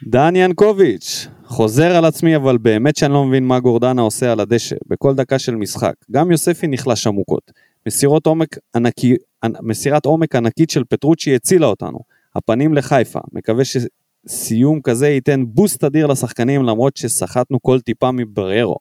[0.06, 4.76] דן ינקוביץ', חוזר על עצמי, אבל באמת שאני לא מבין מה גורדנה עושה על הדשא,
[4.86, 5.94] בכל דקה של משחק.
[6.10, 7.52] גם יוספי נחלש עמוקות.
[7.86, 11.98] מסירות עומק ענקי, ענ- מסירת עומק ענקית של פטרוצ'י הצילה אותנו.
[12.36, 18.76] הפנים לחיפה, מקווה שסיום כזה ייתן בוסט אדיר לשחקנים למרות שסחטנו כל טיפה מבררו.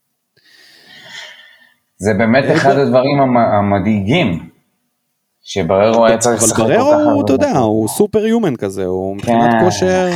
[1.97, 4.49] זה באמת אחד הדברים המ- המדאיגים,
[5.41, 7.57] שבררו היה צריך לשחק כל כך בררו, הרבה אתה יודע.
[7.57, 10.09] הוא סופר יומן כזה, הוא מבחינת כן, כושר,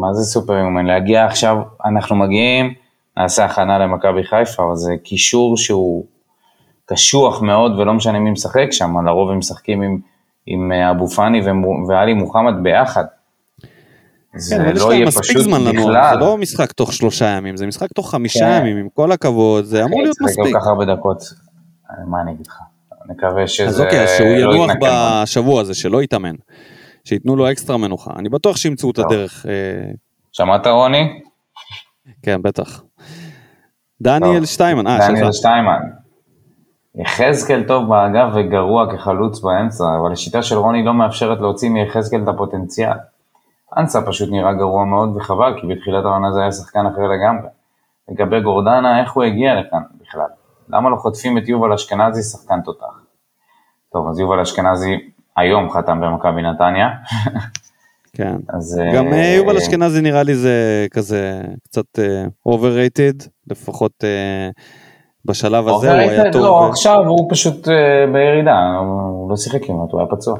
[0.00, 0.86] מה זה סופר יומן?
[0.86, 2.74] להגיע עכשיו, אנחנו מגיעים,
[3.16, 6.04] נעשה הכנה למכבי חיפה, אבל זה קישור שהוא
[6.88, 9.98] קשוח מאוד, ולא משנה מי משחק שם, לרוב הם משחקים עם,
[10.46, 11.40] עם אה, אבו פאני
[11.88, 13.04] ואלי מוחמד ביחד.
[14.36, 16.14] זה כן, לא יהיה פשוט זמן בכלל.
[16.14, 18.60] זה לא משחק תוך שלושה ימים, זה משחק תוך חמישה כן.
[18.60, 20.54] ימים, עם כל הכבוד, זה אמור להיות ישחק מספיק.
[20.54, 21.22] כל כך הרבה דקות,
[21.90, 22.58] אה, מה אני אגיד לך?
[23.08, 24.76] נקווה שזה אז אוקיי, אז שהוא לא ינוח.
[24.82, 26.34] בשבוע הזה, שלא יתאמן.
[27.04, 28.10] שייתנו לו אקסטרה מנוחה.
[28.16, 28.98] אני בטוח שימצאו את.
[28.98, 29.46] הדרך.
[29.48, 29.90] אה,
[30.32, 31.20] שמעת רוני?
[32.22, 32.82] כן, בטח.
[34.00, 34.44] דניאל.
[34.44, 35.32] שטיימן, אה, דניאל.
[35.32, 35.80] שטיימן.
[36.98, 42.28] יחזקאל טוב באגף וגרוע כחלוץ באמצע, אבל השיטה של רוני לא מאפשרת להוציא מיחזקאל את
[42.28, 42.96] הפוטנציאל.
[43.76, 47.48] אנסה פשוט נראה גרוע מאוד וחבל, כי בתחילת העונה זה היה שחקן אחר לגמרי.
[48.08, 50.26] לגבי גורדנה, איך הוא הגיע לכאן בכלל?
[50.68, 53.02] למה לא חוטפים את יובל אשכנזי שחקן תותח?
[53.92, 54.96] טוב, אז יובל אשכנזי
[55.36, 56.88] היום חתם במכבי נתניה.
[58.12, 58.36] כן.
[58.56, 58.80] אז...
[58.94, 64.50] גם אה, אה, יובל אשכנזי נראה לי זה כזה קצת אה, overrated, לפחות אה,
[65.24, 66.32] בשלב הזה הוא היה overrated?
[66.32, 66.42] טוב.
[66.42, 67.74] לא, עכשיו הוא פשוט אה,
[68.12, 70.38] בירידה, הוא לא שיחק כמעט, הוא היה פצוע.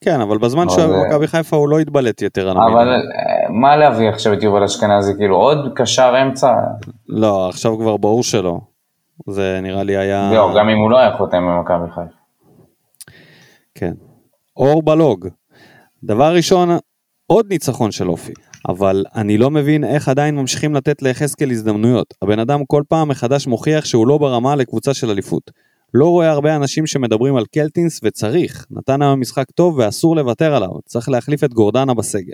[0.00, 2.80] כן, אבל בזמן אבל שהוא היה במכבי חיפה הוא לא התבלט יותר על אבל המילה.
[2.80, 6.52] אה, מה להביא עכשיו את יובל אשכנזי, כאילו עוד קשר אמצע?
[7.08, 8.58] לא, עכשיו כבר ברור שלא.
[9.26, 10.30] זה נראה לי היה...
[10.34, 12.18] לא, גם אם הוא לא היה חותם במכבי חיפה.
[13.74, 13.92] כן.
[14.56, 15.28] אור בלוג.
[16.04, 16.68] דבר ראשון,
[17.26, 18.32] עוד ניצחון של אופי.
[18.68, 22.14] אבל אני לא מבין איך עדיין ממשיכים לתת ליחזקאל הזדמנויות.
[22.22, 25.50] הבן אדם כל פעם מחדש מוכיח שהוא לא ברמה לקבוצה של אליפות.
[25.94, 28.66] לא רואה הרבה אנשים שמדברים על קלטינס וצריך.
[28.70, 30.70] נתן היום משחק טוב ואסור לוותר עליו.
[30.84, 32.32] צריך להחליף את גורדנה בסגל.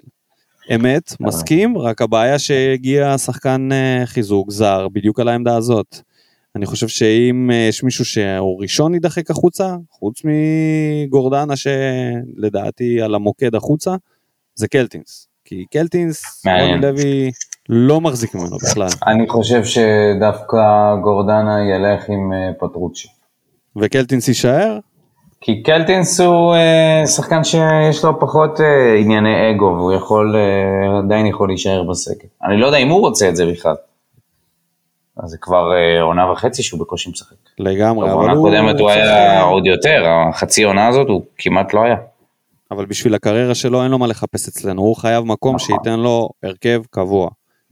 [0.75, 5.97] אמת, מסכים, רק הבעיה שהגיע שחקן אה, חיזוק זר בדיוק על העמדה הזאת.
[6.57, 13.55] אני חושב שאם אה, יש מישהו שהוא ראשון יידחק החוצה, חוץ מגורדנה שלדעתי על המוקד
[13.55, 13.97] החוצה,
[14.55, 15.34] זה קלטינס.
[15.45, 16.47] כי קלטינס.
[16.47, 17.31] רוני לוי
[17.69, 18.89] לא מחזיק ממנו בכלל.
[19.07, 20.59] אני חושב שדווקא
[21.03, 23.09] גורדנה ילך עם אה, פטרוצ'י.
[23.77, 24.79] וקלטינס יישאר?
[25.41, 31.27] כי קלטינס הוא אה, שחקן שיש לו פחות אה, ענייני אגו, והוא יכול, אה, עדיין
[31.27, 32.29] יכול להישאר בסגל.
[32.45, 33.75] אני לא יודע אם הוא רוצה את זה בכלל.
[35.17, 37.37] אז זה כבר אה, עונה וחצי שהוא בקושי משחק.
[37.59, 38.49] לגמרי, אבל בעונה הוא...
[38.49, 41.97] הקודמת הוא היה עוד יותר, החצי עונה הזאת הוא כמעט לא היה.
[42.75, 45.67] אבל בשביל הקריירה שלו אין לו מה לחפש אצלנו, הוא חייב מקום נכון.
[45.67, 47.29] שייתן לו הרכב קבוע.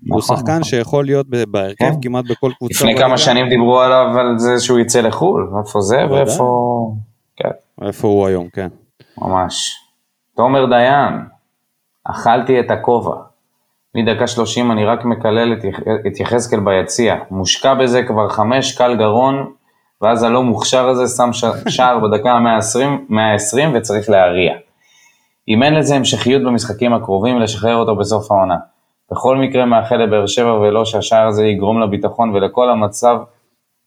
[0.08, 0.64] הוא נכון, שחקן נכון.
[0.64, 2.00] שיכול להיות בהרכב כן.
[2.02, 2.84] כמעט בכל קבוצה.
[2.84, 2.98] לפני.
[2.98, 5.96] כמה שנים דיברו עליו על זה שהוא יצא לחו"ל, איפה זה.
[6.10, 6.44] ואיפה...
[7.36, 7.50] כן,
[7.86, 8.68] איפה הוא היום, כן.
[9.18, 9.74] ממש.
[10.36, 11.14] תומר דיין,
[12.04, 13.16] אכלתי את הכובע.
[13.94, 15.80] מדקה 30 אני רק מקלל את, יח...
[16.06, 17.16] את יחזקאל ביציע.
[17.30, 19.52] מושקע בזה כבר חמש קל גרון,
[20.02, 21.30] ואז הלא מוכשר הזה שם.
[21.68, 24.52] שער בדקה ה-120 120 וצריך להריע.
[25.48, 28.56] אם אין לזה המשכיות במשחקים הקרובים, לשחרר אותו בסוף העונה.
[29.12, 33.16] בכל מקרה מאחל לבאר שבע ולא שהשער הזה יגרום לביטחון ולכל המצב,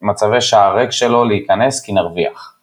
[0.01, 2.55] מצבי שער ריק שלו להיכנס כי נרוויח.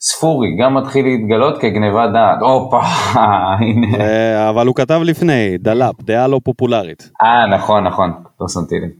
[0.00, 2.38] ספורי גם מתחיל להתגלות כגניבת דעת.
[2.40, 2.80] הופה,
[3.60, 4.00] הנה.
[4.00, 7.10] אה, אבל הוא כתב לפני, דלאפ, דעה לא פופולרית.
[7.22, 8.90] אה, נכון, נכון, לא שמתי לב.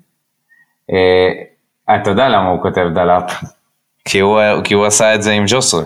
[0.93, 3.43] אה, אתה יודע למה הוא כותב דלאפ?
[4.09, 5.83] כי הוא, כי הוא עשה את זה עם ג'וסרה.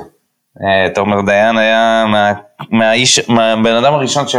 [0.64, 2.33] אה, תומר דיין היה מה,
[2.71, 4.37] מהאיש, מהבן אדם הראשון ש,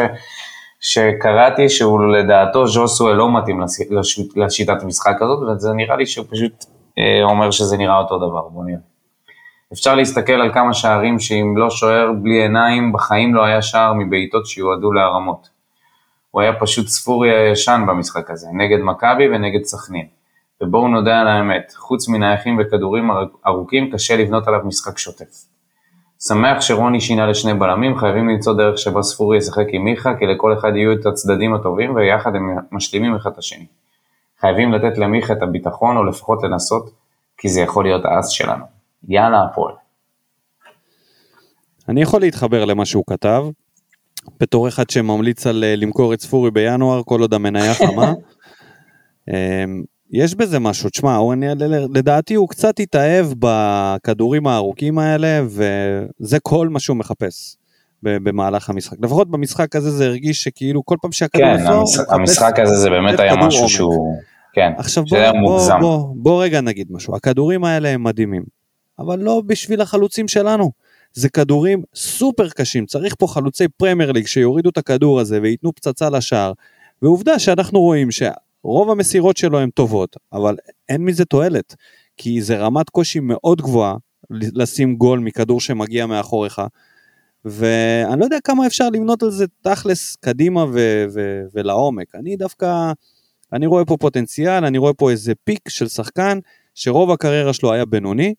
[0.79, 6.25] שקראתי שהוא לדעתו ז'וסווה לא מתאים לש, לש, לשיטת המשחק הזאת, וזה נראה לי שהוא
[6.29, 6.65] פשוט
[6.97, 8.79] אה, אומר שזה נראה אותו דבר, בוא נראה.
[9.73, 14.45] אפשר להסתכל על כמה שערים שאם לא שוער בלי עיניים, בחיים לא היה שער מבעיטות
[14.45, 15.49] שיועדו להרמות.
[16.32, 20.08] הוא היה פשוט ספורי הישן במשחק הזה, נגד מכבי ונגד סכנין.
[20.62, 23.10] ובואו נודה על האמת, חוץ מנייחים וכדורים
[23.47, 25.48] ארוכים, קשה לבנות עליו משחק שוטף.
[26.27, 30.53] שמח שרוני שינה לשני בלמים, חייבים למצוא דרך שבה ספורי ישחק עם מיכה, כי לכל
[30.53, 33.65] אחד יהיו את הצדדים הטובים, ויחד הם משלימים אחד את השני.
[34.39, 36.89] חייבים לתת למיכה את הביטחון, או לפחות לנסות,
[37.38, 38.65] כי זה יכול להיות האס שלנו.
[39.08, 39.73] יאללה הפועל.
[41.89, 43.43] אני יכול להתחבר למה שהוא כתב,
[44.39, 48.13] בתור אחד שממליץ על אה, למכור את ספורי בינואר, כל עוד המניה חמה.
[50.11, 51.19] יש בזה משהו, תשמע,
[51.93, 57.55] לדעתי הוא קצת התאהב בכדורים הארוכים האלה, וזה כל מה שהוא מחפש
[58.03, 58.97] במהלך המשחק.
[59.01, 62.89] לפחות במשחק הזה זה הרגיש שכאילו כל פעם שהכדור כן, הוא המשחק, המשחק הזה זה
[62.89, 63.71] באמת היה משהו עומק.
[63.71, 64.15] שהוא...
[64.53, 65.79] כן, עכשיו בוא, היה בוא, מוגזם.
[65.79, 68.43] בוא, בוא רגע נגיד משהו, הכדורים האלה הם מדהימים,
[68.99, 70.71] אבל לא בשביל החלוצים שלנו.
[71.13, 76.09] זה כדורים סופר קשים, צריך פה חלוצי פרמייר ליג שיורידו את הכדור הזה וייתנו פצצה
[76.09, 76.53] לשער.
[77.01, 78.11] ועובדה שאנחנו רואים
[78.69, 80.55] שרוב המסירות שלו הן טובות, אבל
[80.89, 81.75] אין מזה תועלת,
[82.17, 83.95] כי זה רמת קושי מאוד גבוהה
[84.32, 86.62] לשים גול מכדור שמגיע מאחוריך.
[87.45, 92.15] ואני לא יודע כמה אפשר למנות על זה תכלס קדימה ו- ו- ולעומק.
[92.15, 92.91] אני דווקא,
[93.53, 96.39] אני רואה פה פוטנציאל, אני רואה פה איזה פיק של שחקן
[96.75, 98.34] שרוב הקריירה שלו היה בינוני,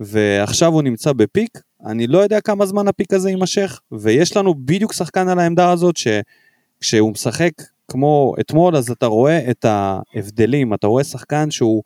[0.00, 4.92] ועכשיו הוא נמצא בפיק, אני לא יודע כמה זמן הפיק הזה יימשך, ויש לנו בדיוק
[4.92, 7.52] שחקן על העמדה הזאת שכשהוא משחק
[7.90, 11.82] כמו אתמול, אז אתה רואה את ההבדלים, אתה רואה שחקן שהוא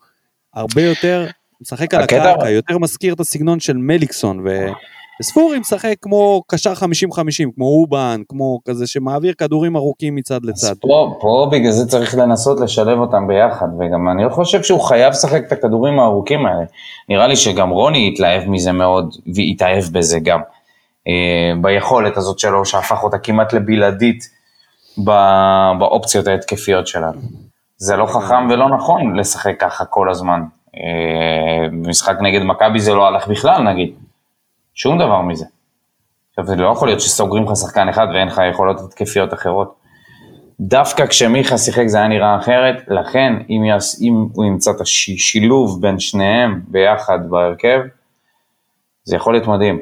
[0.55, 1.27] הרבה יותר,
[1.61, 4.67] משחק על הקטע- הקרקע, יותר מזכיר את הסגנון של מליקסון, ו...
[5.23, 6.85] ספורי משחק כמו קשר 50-50,
[7.55, 10.67] כמו אובן, כמו כזה שמעביר כדורים ארוכים מצד לצד.
[10.71, 15.11] אז פה, פה בגלל זה צריך לנסות לשלב אותם ביחד, וגם אני חושב שהוא חייב
[15.11, 16.65] לשחק את הכדורים הארוכים האלה.
[17.09, 20.41] נראה לי שגם רוני התלהב מזה מאוד, והתאהב בזה גם.
[21.09, 24.42] אה, ביכולת הזאת שלו, שהפך אותה כמעט לבלעדית
[25.79, 27.21] באופציות ההתקפיות שלנו.
[27.77, 30.43] זה לא חכם ולא נכון לשחק ככה כל הזמן.
[30.77, 33.95] אה, במשחק נגד מכבי זה לא הלך בכלל נגיד.
[34.75, 35.45] שום דבר מזה.
[36.31, 39.75] עכשיו זה לא יכול להיות שסוגרים לך שחקן אחד ואין לך יכולות התקפיות אחרות.
[40.61, 45.83] דווקא כשמיכה שיחק זה היה נראה אחרת, לכן אם, יס, אם הוא ימצא את השילוב
[45.83, 47.81] בין שניהם ביחד בהרכב,
[49.05, 49.79] זה יכול להיות מדהים.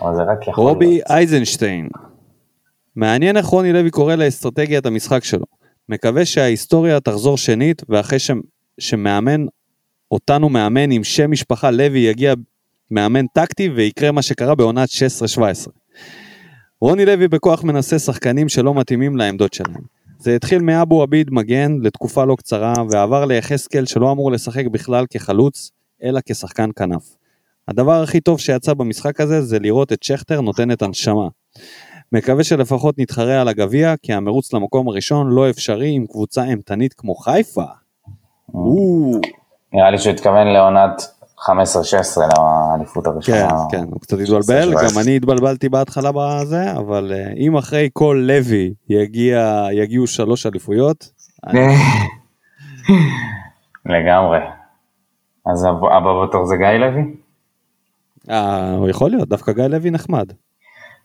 [0.00, 1.10] אבל זה רק יכול רובי להיות.
[1.10, 1.88] אייזנשטיין.
[2.96, 5.44] מעניין איך רוני לוי קורא לאסטרטגיית המשחק שלו.
[5.88, 8.30] מקווה שההיסטוריה תחזור שנית, ואחרי ש...
[8.78, 9.46] שמאמן
[10.10, 12.34] אותנו מאמן עם שם משפחה לוי יגיע
[12.90, 15.40] מאמן טקטי ויקרה מה שקרה בעונת 16-17.
[16.80, 19.82] רוני לוי בכוח מנסה שחקנים שלא מתאימים לעמדות שלהם.
[20.18, 25.70] זה התחיל מאבו עביד מגן לתקופה לא קצרה ועבר ליחזקאל שלא אמור לשחק בכלל כחלוץ,
[26.02, 27.16] אלא כשחקן כנף.
[27.68, 31.28] הדבר הכי טוב שיצא במשחק הזה זה לראות את שכטר נותן את הנשמה.
[32.12, 37.14] מקווה שלפחות נתחרה על הגביע, כי המרוץ למקום הראשון לא אפשרי עם קבוצה אימתנית כמו
[37.14, 37.64] חיפה.
[39.72, 41.02] נראה לי שהוא התכוון לעונת
[41.38, 41.48] 15-16
[42.38, 43.48] לאליפות הראשונה.
[43.70, 48.24] כן, כן, הוא קצת התבלבל, גם אני התבלבלתי בהתחלה בזה, אבל אה, אם אחרי כל
[48.26, 51.10] לוי יגיע, יגיעו שלוש אליפויות,
[53.86, 54.38] לגמרי.
[55.46, 57.02] אז הב- הבא בתור זה גיא לוי?
[58.30, 60.32] אה, יכול להיות, דווקא גיא לוי נחמד.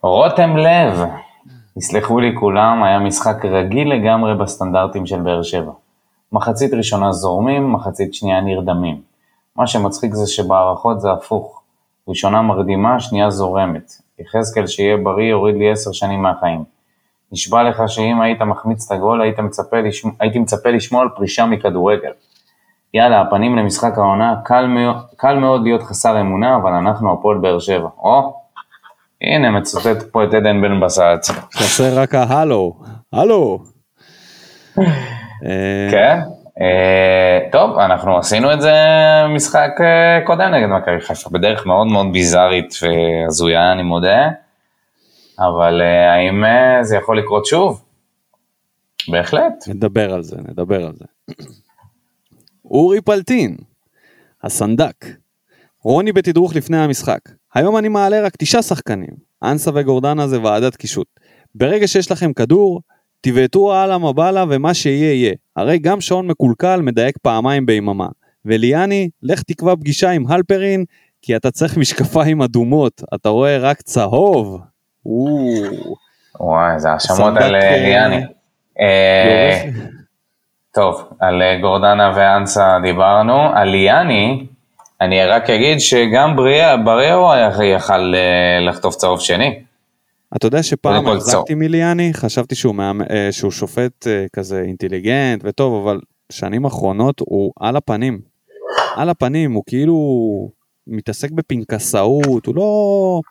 [0.04, 1.00] רותם לב,
[1.78, 5.72] יסלחו לי כולם, היה משחק רגיל לגמרי בסטנדרטים של באר שבע.
[6.32, 9.02] מחצית ראשונה זורמים, מחצית שנייה נרדמים.
[9.56, 11.62] מה שמצחיק זה שבהערכות זה הפוך.
[12.08, 13.92] ראשונה מרדימה, שנייה זורמת.
[14.20, 16.64] יחזקאל שיהיה בריא הוריד לי עשר שנים מהחיים.
[17.32, 21.46] נשבע לך שאם היית מחמיץ את הגול היית מצפה לשמוע, הייתי מצפה לשמוע על פרישה
[21.46, 22.12] מכדורגל.
[22.94, 27.60] יאללה, הפנים למשחק העונה, קל, מאוד, קל מאוד להיות חסר אמונה, אבל אנחנו הפועל באר
[27.60, 27.90] שבע.
[27.98, 28.41] או,
[29.22, 31.32] הנה מצטט פה את עדן בן בסט.
[31.54, 32.80] חסר רק ההלו,
[33.14, 33.64] הלו.
[35.46, 36.20] אה, כן?
[36.62, 38.76] אה, טוב, אנחנו עשינו את זה
[39.36, 44.30] משחק אה, קודם נגד מכבי חיפה, בדרך מאוד מאוד ביזארית והזויה, אני מודה,
[45.40, 46.44] אבל האם
[46.82, 47.82] זה יכול לקרות שוב?
[49.08, 49.68] בהחלט.
[49.68, 51.06] נדבר על זה, נדבר על זה.
[52.66, 53.58] אורי פלטין,
[54.44, 55.06] הסנדק.
[55.84, 57.20] רוני בתדרוך לפני המשחק.
[57.54, 59.32] היום אני מעלה רק תשעה שחקנים.
[59.44, 61.08] אנסה וגורדנה זה ועדת קישוט.
[61.56, 62.82] ברגע שיש לכם כדור,
[63.22, 65.34] תבעטו על המבלה ומה שיהיה יהיה.
[65.56, 68.08] הרי גם שעון מקולקל מדייק פעמיים ביממה.
[68.46, 70.86] וליאני, לך תקבע פגישה עם הלפרין,
[71.22, 74.62] כי אתה צריך משקפיים אדומות, אתה רואה רק צהוב.
[76.40, 78.24] וואי, זה האשמות על אה, ליאני.
[78.80, 79.70] אה.
[80.74, 84.48] טוב, על אה, גורדנה ואנסה דיברנו, על ליאני,
[85.02, 86.36] אני רק אגיד שגם
[86.86, 87.30] בריאו
[87.76, 89.60] יכל אה, לחטוף צהוב שני.
[90.36, 93.02] אתה יודע שפעם החזקתי מליאני, חשבתי שהוא, מאמ...
[93.02, 96.00] אה, שהוא שופט אה, כזה אינטליגנט וטוב, אבל
[96.32, 98.20] שנים אחרונות הוא על הפנים.
[98.96, 99.96] על הפנים, הוא כאילו
[100.88, 103.22] מתעסק בפנקסאות, הוא לא...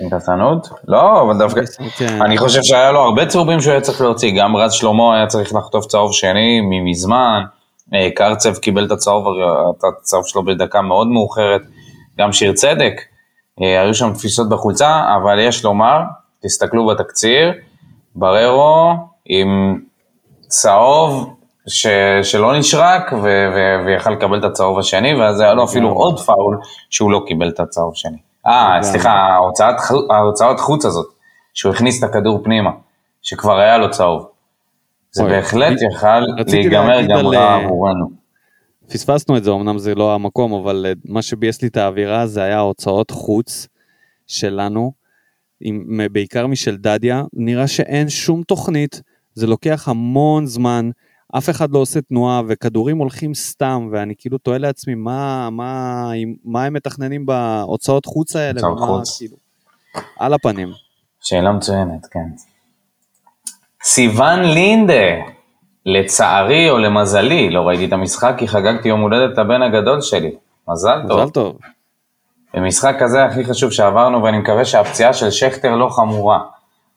[0.00, 0.68] אינטרסנות?
[0.88, 1.60] לא, אבל דווקא...
[1.98, 2.22] כן.
[2.22, 5.54] אני חושב שהיה לו הרבה צהובים שהוא היה צריך להוציא, גם רז שלמה היה צריך
[5.54, 7.42] לחטוף צהוב שני מזמן,
[8.14, 9.26] קרצב קיבל את הצהוב,
[9.78, 11.62] את הצהוב שלו בדקה מאוד מאוחרת,
[12.18, 13.00] גם שיר צדק,
[13.62, 16.00] אה, היו שם תפיסות בחולצה, אבל יש לומר,
[16.42, 17.52] תסתכלו בתקציר,
[18.14, 18.92] בררו
[19.26, 19.80] עם
[20.48, 21.34] צהוב
[21.68, 21.86] ש,
[22.22, 25.90] שלא נשרק ו, ו, ויכל לקבל את הצהוב השני, ואז היה לו אפילו.
[25.90, 26.58] עוד פאול
[26.90, 28.18] שהוא לא קיבל את הצהוב השני.
[28.46, 28.78] אה.
[28.82, 29.74] סליחה, ההוצאת,
[30.10, 31.06] ההוצאת חוץ הזאת,
[31.54, 32.70] שהוא הכניס את הכדור פנימה,
[33.22, 34.26] שכבר היה לו צהוב.
[35.12, 36.20] זה בהחלט יכל
[36.52, 38.10] להיגמר גם רע אה, עבורנו.
[38.92, 42.42] פספסנו את זה, אמנם זה לא המקום, אבל אה, מה שביאס לי את האווירה זה
[42.42, 43.68] היה הוצאות חוץ
[44.26, 44.92] שלנו,
[45.60, 49.02] עם, בעיקר משל דדיה, נראה שאין שום תוכנית,
[49.34, 50.90] זה לוקח המון זמן,
[51.38, 56.10] אף אחד לא עושה תנועה וכדורים הולכים סתם, ואני כאילו תוהה לעצמי מה, מה,
[56.44, 59.18] מה הם מתכננים בהוצאות חוץ האלה, הוצאות ומה, חוץ.
[59.18, 59.36] כאילו,
[60.18, 60.68] על הפנים.
[61.20, 62.28] שאלה מצוינת, כן.
[63.82, 65.02] סיוון לינדה,
[65.86, 70.30] לצערי או למזלי, לא ראיתי את המשחק כי חגגתי יום הולדת לבן הגדול שלי.
[70.68, 71.20] מזל טוב.
[71.20, 71.56] מזל טוב.
[72.54, 76.38] במשחק הזה הכי חשוב שעברנו, ואני מקווה שהפציעה של שכטר לא חמורה.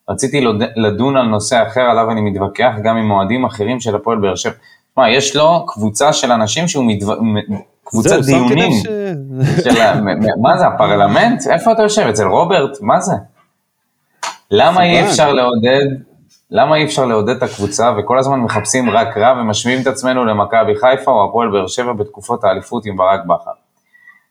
[0.10, 4.36] רציתי לדון על נושא אחר עליו אני מתווכח גם עם אוהדים אחרים של הפועל באר
[4.36, 4.54] שבע.
[4.92, 7.24] תשמע, יש לו קבוצה של אנשים שהוא מתו...
[7.24, 8.72] מ- קבוצת דיונים.
[8.72, 8.84] ש...
[9.64, 9.82] של
[10.42, 11.48] מה זה, הפרלמנט?
[11.50, 12.02] איפה אתה יושב?
[12.02, 12.78] אצל רוברט?
[12.82, 13.14] מה זה?
[14.52, 15.04] למה אי.
[15.06, 15.86] אפשר לעודד,
[16.56, 20.76] למה אי אפשר לעודד את הקבוצה וכל הזמן מחפשים רק רע ומשווים את עצמנו למכבי
[20.76, 23.52] חיפה או הפועל באר שבע בתקופות האליפות עם ברק בכר?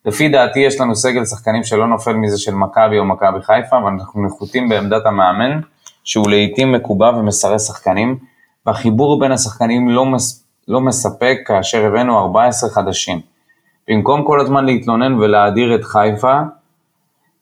[0.04, 4.26] לפי דעתי יש לנו סגל שחקנים שלא נופל מזה של מכבי או מכבי חיפה, ואנחנו
[4.26, 5.60] נחותים בעמדת המאמן,
[6.04, 8.18] שהוא לעיתים מקובע ומסרס שחקנים,
[8.66, 13.20] והחיבור בין השחקנים לא, מס, לא מספק כאשר הבאנו 14 חדשים.
[13.88, 16.40] במקום כל הזמן להתלונן ולהאדיר את חיפה,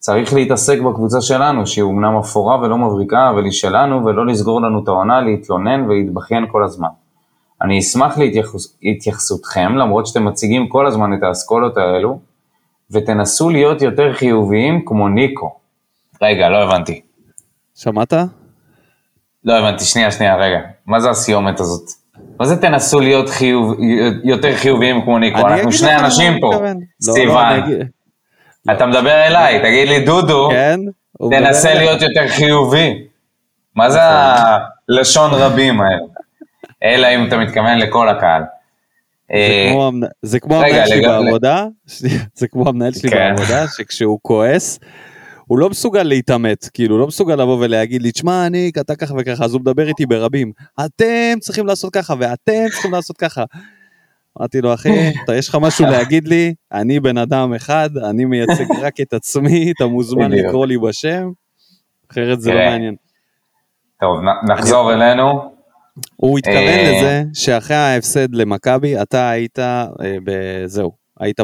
[0.01, 4.83] צריך להתעסק בקבוצה שלנו, שהיא אומנם אפורה ולא מבריקה, אבל היא שלנו, ולא לסגור לנו
[4.83, 6.87] את העונה, להתלונן ולהתבכיין כל הזמן.
[7.61, 8.17] אני אשמח
[8.81, 12.19] להתייחסותכם, למרות שאתם מציגים כל הזמן את האסכולות האלו,
[12.91, 15.55] ותנסו להיות יותר חיוביים כמו ניקו.
[16.21, 17.01] רגע, לא הבנתי.
[17.75, 18.13] שמעת?
[19.43, 20.59] לא הבנתי, שנייה, שנייה, רגע.
[20.85, 21.89] מה זה הסיומת הזאת?
[22.39, 23.75] מה זה תנסו להיות חיוב,
[24.23, 25.39] יותר חיוביים כמו ניקו?
[25.39, 26.47] אנחנו שני אנשים פה.
[26.47, 26.77] מתכוון.
[26.77, 27.79] לא, לא, סיוון,
[28.71, 30.79] אתה מדבר אליי, תגיד לי, דודו, כן?
[31.29, 33.03] תנסה להיות יותר חיובי.
[33.75, 34.59] מה זה נכון.
[34.89, 36.05] הלשון רבים האלה?
[36.83, 38.43] אלא אם אתה מתכוון לכל הקהל.
[40.21, 41.65] זה אה, כמו המנהל שלי בעבודה,
[42.35, 43.35] זה כמו המנהל שלי כן.
[43.35, 44.79] בעבודה, שכשהוא כועס,
[45.47, 49.13] הוא לא מסוגל להתעמת, כאילו, הוא לא מסוגל לבוא ולהגיד לי, תשמע, אני, אתה ככה
[49.17, 50.51] וככה, אז הוא מדבר איתי ברבים,
[50.85, 53.43] אתם צריכים לעשות ככה, ואתם צריכים לעשות ככה.
[54.39, 54.89] אמרתי לו, אחי,
[55.23, 59.71] אתה, יש לך משהו להגיד לי, אני בן אדם אחד, אני מייצג רק את עצמי,
[59.75, 60.31] אתה מוזמן.
[60.31, 61.31] לקרוא לי בשם,
[62.11, 62.59] אחרת זה לא.
[62.59, 62.95] מעניין.
[64.01, 64.19] טוב,
[64.49, 65.51] נחזור אלינו.
[66.15, 66.91] הוא התכוון אה.
[66.97, 69.85] לזה שאחרי ההפסד למכבי, אתה היית, אה,
[70.23, 71.39] בזהו, היית,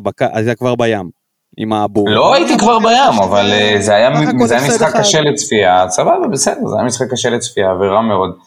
[0.58, 1.10] כבר בים,
[1.58, 2.10] עם האבור.
[2.10, 5.00] לא הייתי כבר בים, אבל אה, זה היה משחק.
[5.00, 8.38] קשה לצפייה, סבבה, בסדר, זה היה משחק קשה לצפייה ורע מאוד.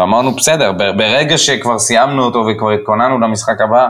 [0.00, 3.88] ואמרנו, בסדר, ברגע שכבר סיימנו אותו וכבר התכוננו למשחק הבא,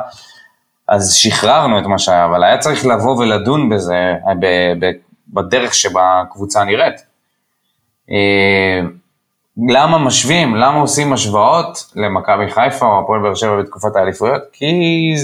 [0.89, 4.93] אז שחררנו את מה שהיה, אבל היה צריך לבוא ולדון בזה, ב- ב-
[5.29, 6.95] בדרך שבה הקבוצה נראית.
[8.11, 8.81] אה,
[9.69, 10.57] למה משווים?
[10.57, 14.43] למה עושים השוואות למכבי חיפה או הפועל באר שבע בתקופת האליפויות?
[14.53, 15.15] כי,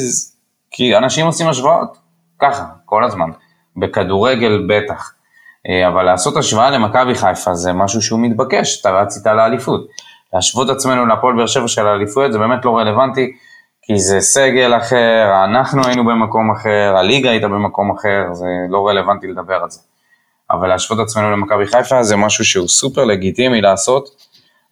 [0.70, 1.96] כי אנשים עושים השוואות,
[2.38, 3.30] ככה, כל הזמן.
[3.76, 5.12] בכדורגל בטח.
[5.68, 9.86] אה, אבל לעשות השוואה למכבי חיפה זה משהו שהוא מתבקש, אתה רץ איתה לאליפות.
[10.34, 13.32] להשוות עצמנו להפועל באר שבע של האליפויות זה באמת לא רלוונטי,
[13.82, 19.26] כי זה סגל אחר, אנחנו היינו במקום אחר, הליגה הייתה במקום אחר, זה לא רלוונטי
[19.26, 19.80] לדבר על זה.
[20.50, 24.08] אבל להשוות עצמנו למכבי חיפה זה משהו שהוא סופר לגיטימי לעשות.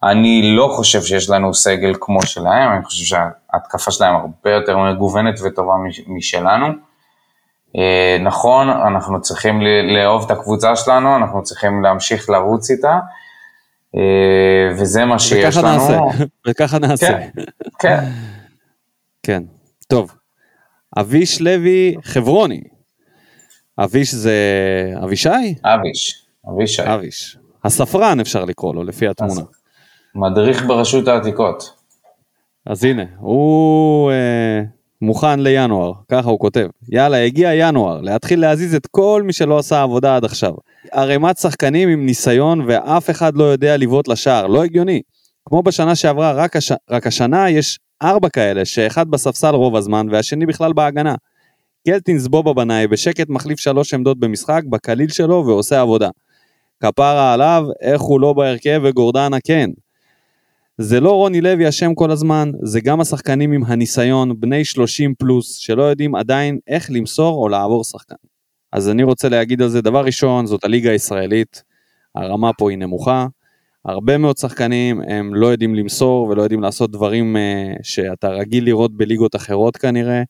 [0.03, 5.39] אני לא חושב שיש לנו סגל כמו שלהם, אני חושב שההתקפה שלהם הרבה יותר מגוונת
[5.43, 6.67] וטובה מש- משלנו.
[7.77, 9.61] אה, נכון, אנחנו צריכים
[9.95, 12.99] לאהוב את הקבוצה שלנו, אנחנו צריכים להמשיך לרוץ איתה,
[14.77, 15.77] וזה מה שיש וככה לנו.
[15.77, 15.99] נעשה,
[16.47, 17.07] וככה נעשה.
[17.07, 17.29] כן,
[17.79, 18.03] כן.
[19.23, 19.43] כן.
[19.87, 20.15] טוב.
[20.99, 22.61] אביש לוי חברוני.
[23.79, 24.33] אביש זה
[25.03, 25.29] אבישי?
[25.63, 27.37] אביש, אבישי, אביש.
[27.63, 29.41] הספרן אפשר לקרוא לו לפי התמונה.
[30.15, 31.75] מדריך ברשות העתיקות.
[32.65, 34.61] אז הנה, הוא אה,
[35.05, 36.67] מוכן לינואר, ככה הוא כותב.
[36.89, 40.51] יאללה, הגיע ינואר, להתחיל להזיז את כל מי שלא עשה עבודה עד עכשיו.
[40.91, 45.01] ערימת שחקנים עם ניסיון ואף אחד לא יודע לבעוט לשער, לא הגיוני.
[45.49, 46.71] כמו בשנה שעברה, רק, הש...
[46.89, 51.15] רק השנה יש ארבע כאלה, שאחד בספסל רוב הזמן והשני בכלל בהגנה.
[51.87, 56.09] קלטינס בובה בנאי בשקט מחליף שלוש עמדות במשחק, בקליל שלו ועושה עבודה.
[56.83, 59.69] כפרה עליו, איך הוא לא בהרכב וגורדנה כן.
[60.77, 65.55] זה לא רוני לוי אשם כל הזמן, זה גם השחקנים עם הניסיון, בני 30 פלוס,
[65.55, 68.15] שלא יודעים עדיין איך למסור או לעבור שחקן.
[68.71, 71.63] אז אני רוצה להגיד על זה, דבר ראשון, זאת הליגה הישראלית,
[72.15, 73.27] הרמה פה היא נמוכה,
[73.85, 78.97] הרבה מאוד שחקנים הם לא יודעים למסור ולא יודעים לעשות דברים uh, שאתה רגיל לראות
[78.97, 80.23] בליגות אחרות כנראה.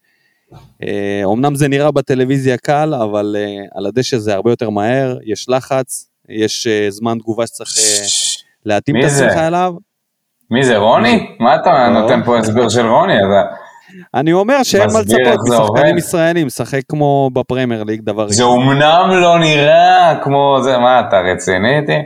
[0.54, 0.86] Uh,
[1.34, 6.10] אמנם זה נראה בטלוויזיה קל, אבל uh, על הדשא זה הרבה יותר מהר, יש לחץ,
[6.30, 9.04] יש uh, זמן תגובה שצריך uh, להתאים את?
[9.04, 9.74] עצמך אליו.
[10.52, 11.36] מי זה, רוני?
[11.40, 12.02] מה אתה לא.
[12.02, 13.18] נותן פה הסבר של רוני?
[13.20, 13.56] אתה-
[14.14, 15.06] אני אומר שאין מה לצפות
[15.48, 15.98] זה משחקנים.
[15.98, 18.58] ישראלים, שחק כמו בפרמייר ליג דבר זה ראשון.
[18.62, 21.98] אומנם לא נראה כמו זה, מה אתה רציני איתי?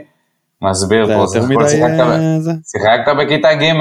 [0.62, 2.52] מסביר זה פה, שיחקת אה, זה.
[2.66, 3.72] שיחקת בכיתה ג'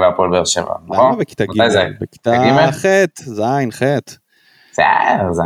[0.00, 1.06] בהפועל באר שבע, נכון?
[1.06, 1.84] למה בכיתה זה?
[1.84, 2.02] ג'?
[2.02, 2.32] בכיתה?
[2.72, 2.84] ח',
[3.16, 3.40] ז',
[3.72, 3.82] ח'.
[4.72, 5.42] בסדר, זה.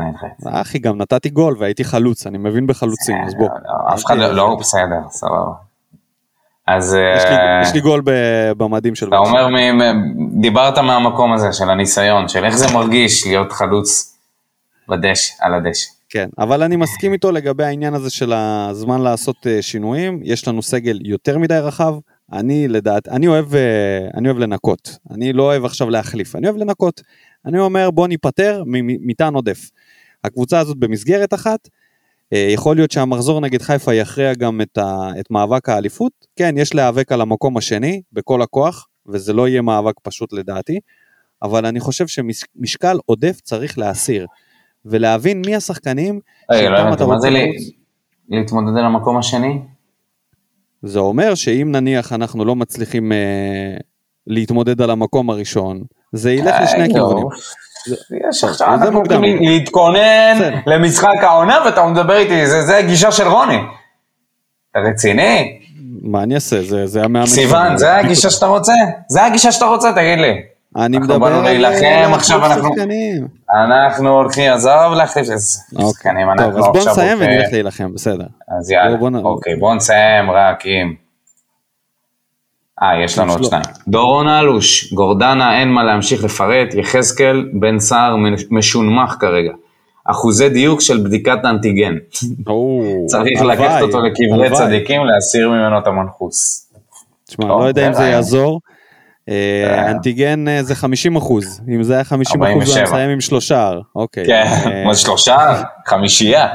[0.51, 3.49] אחי, גם נתתי גול והייתי חלוץ, אני מבין בחלוצים, אז בוא.
[3.95, 5.72] אף אחד לא, לא, בסדר, סבבה.
[6.67, 8.03] אז יש לי- אה, יש לי גול
[8.57, 9.09] במדים של...
[9.09, 9.17] אתה.
[9.17, 9.93] אומר,
[10.41, 14.17] דיברת מהמקום הזה של הניסיון, של איך זה מרגיש להיות חלוץ
[14.89, 15.91] בדשא, על הדשא.
[16.09, 20.63] כן, אבל אני מסכים איתו לגבי העניין הזה של הזמן לעשות אה, שינויים, יש לנו
[20.63, 21.95] סגל יותר מדי רחב,
[22.33, 23.61] אני לדעת, אני אוהב, אה,
[24.15, 27.01] אני אוהב לנקות, אני לא אוהב עכשיו להחליף, אני אוהב לנקות.
[27.47, 29.71] אני אומר בוא ניפטר ממטען עודף.
[30.25, 31.69] הקבוצה הזאת במסגרת אחת,
[32.37, 36.13] יכול להיות שהמחזור נגד חיפה יכריע גם את, ה, את מאבק האליפות.
[36.37, 40.81] כן, יש להיאבק על המקום השני בכל הכוח, וזה לא יהיה מאבק פשוט לדעתי,
[41.43, 44.27] אבל אני חושב שמשקל עודף צריך להסיר,
[44.85, 46.21] ולהבין מי השחקנים
[46.51, 47.71] רגע, לא שאיתם הבנתי, אתה רוצה לרוץ.
[48.29, 49.59] להתמודד על המקום השני?
[50.83, 53.77] זה אומר שאם נניח אנחנו לא מצליחים אה,
[54.27, 57.27] להתמודד על המקום הראשון, זה ילך לשני אה, כיוונים.
[58.31, 58.99] יש עכשיו, אנחנו.
[58.99, 60.39] הולכים להתכונן.
[60.67, 63.59] למשחק העונה ואתה מדבר איתי, זה- הגישה של רוני.
[64.71, 65.59] אתה רציני?
[66.03, 66.63] מה אני אעשה?
[66.63, 67.27] זה, המאמן.
[67.27, 67.77] סיוון.
[67.77, 68.73] זה הגישה שאתה רוצה?
[69.09, 70.33] זה הגישה שאתה רוצה, תגיד לי.
[70.77, 73.27] אני אנחנו מדבר באנו על להילחם, להחליף עכשיו אנחנו- שחקנים.
[73.65, 75.33] אנחנו הולכים, עזוב להחליף את
[75.83, 76.13] אוקיי.
[76.13, 78.25] אנחנו טוב, אז בוא עכשיו נסיים ונלך להילחם, בסדר.
[78.59, 80.95] אז יאללה, אוקיי, בוא נסיים רק עם...
[82.83, 83.45] אה, יש לנו עוד.
[83.45, 83.65] שניים.
[83.89, 88.17] דורון אלוש, גורדנה, אין מה להמשיך לפרט, יחזקאל, בן סער
[88.51, 89.53] משונמך כרגע.
[90.05, 91.95] אחוזי דיוק של בדיקת אנטיגן.
[93.07, 94.51] צריך לקחת אותו לקברי.
[94.51, 96.69] צדיקים, להסיר ממנו את המנחוס.
[97.29, 98.17] תשמע, לא יודע אם זה זה רעיון.
[98.17, 98.61] יעזור.
[99.29, 99.35] אה,
[99.67, 99.91] אה.
[99.91, 102.77] אנטיגן אה, זה 50 אחוז, אם זה היה 50 אחוז, הוא 47.
[102.77, 103.73] היה מסיים עם שלושה.
[103.97, 104.27] אוקיי.
[104.27, 105.63] כן, אה, מה זה שלושה?
[105.87, 106.49] חמישייה.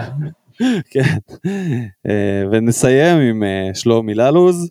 [0.91, 1.01] כן.
[2.07, 4.69] אה, ונסיים עם אה, שלומי ללוז.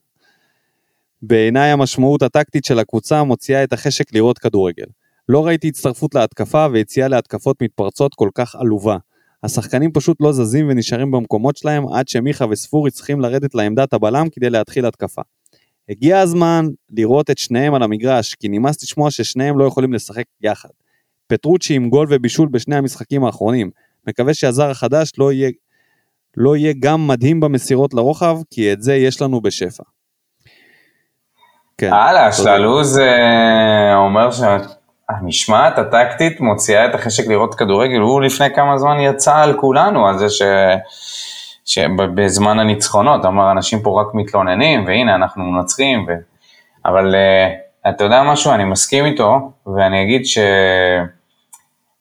[1.22, 4.84] בעיניי המשמעות הטקטית של הקבוצה מוציאה את החשק לראות כדורגל.
[5.28, 8.96] לא ראיתי הצטרפות להתקפה ויציאה להתקפות מתפרצות כל כך עלובה.
[9.42, 14.50] השחקנים פשוט לא זזים ונשארים במקומות שלהם עד שמיכה וספורי צריכים לרדת לעמדת הבלם כדי
[14.50, 15.22] להתחיל התקפה.
[15.88, 20.68] הגיע הזמן לראות את שניהם על המגרש, כי נמאס לשמוע ששניהם לא יכולים לשחק יחד.
[21.26, 23.70] פטרוצ'י עם גול ובישול בשני המשחקים האחרונים.
[24.06, 25.50] מקווה שהזר החדש לא יהיה
[26.36, 29.82] לא יהיה גם מדהים במסירות לרוחב, כי את זה יש לנו בשפע.
[31.78, 32.32] כן, הלאה.
[32.32, 38.00] שללוז אה, אומר שהמשמעת הטקטית מוציאה את החשק לראות כדורגל.
[38.00, 40.42] הוא לפני כמה זמן יצא על כולנו, על זה ש...
[41.64, 46.12] שבזמן הניצחונות, אמר אנשים פה רק מתלוננים, והנה אנחנו מנצחים, ו...
[46.84, 50.22] אבל uh, אתה יודע משהו, אני מסכים איתו, ואני אגיד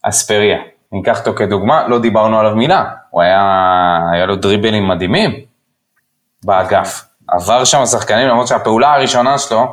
[0.05, 0.57] שאספריה,
[0.91, 5.31] ניקח אותו כדוגמה, לא דיברנו עליו מילה, הוא היה, היה לו דריבלים מדהימים
[6.45, 7.05] באגף.
[7.27, 9.65] עבר שם שחקנים, למרות שהפעולה הראשונה שלו,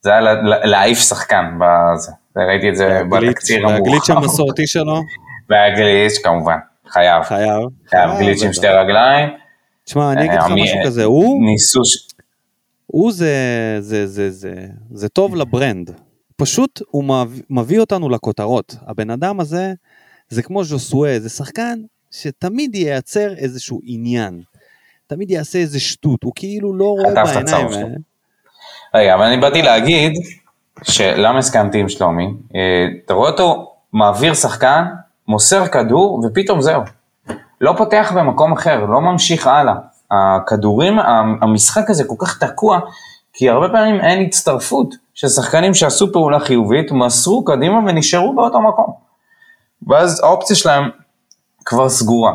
[0.00, 2.12] זה היה לה- לה- להעיף שחקן, בזה.
[2.36, 4.16] ראיתי את זה והגליץ'- בתקציר והגליץ' המורחב.
[4.16, 5.00] המסורתי שלו,
[5.50, 6.56] והגליץ' כמובן,
[6.88, 7.22] חייב.
[7.22, 7.62] חייב.
[7.90, 8.52] חייב גליץ' עם.
[8.52, 9.28] שתי רגליים.
[9.84, 11.80] תשמע, אני אגיד לך אה, משהו כזה, הוא, ניסו...
[12.86, 13.34] הוא זה,
[13.80, 14.54] זה, זה, זה,
[14.94, 15.90] זה טוב לברנד.
[16.36, 17.04] פשוט הוא
[17.50, 18.76] מביא אותנו לכותרות.
[18.86, 19.72] הבן אדם הזה,
[20.28, 21.78] זה כמו ז'וסואה, זה שחקן
[22.10, 24.42] שתמיד ייצר איזשהו עניין.
[25.06, 27.66] תמיד יעשה איזה שטות, הוא כאילו לא רואה בעיניים.
[28.94, 29.00] אה?
[29.00, 30.12] רגע, אבל אני באתי להגיד,
[30.82, 34.84] שלמה הסכמתי עם שלומי, אה, אתה רואה אותו מעביר שחקן,
[35.28, 36.82] מוסר כדור, ופתאום זהו.
[37.60, 39.74] לא פותח במקום אחר, לא ממשיך הלאה.
[40.10, 40.98] הכדורים,
[41.40, 42.80] המשחק הזה כל כך תקוע,
[43.32, 48.92] כי הרבה פעמים אין הצטרפות של שחקנים שעשו פעולה חיובית, מסרו קדימה ונשארו באותו מקום.
[49.86, 50.90] ואז האופציה שלהם
[51.64, 52.32] כבר סגורה.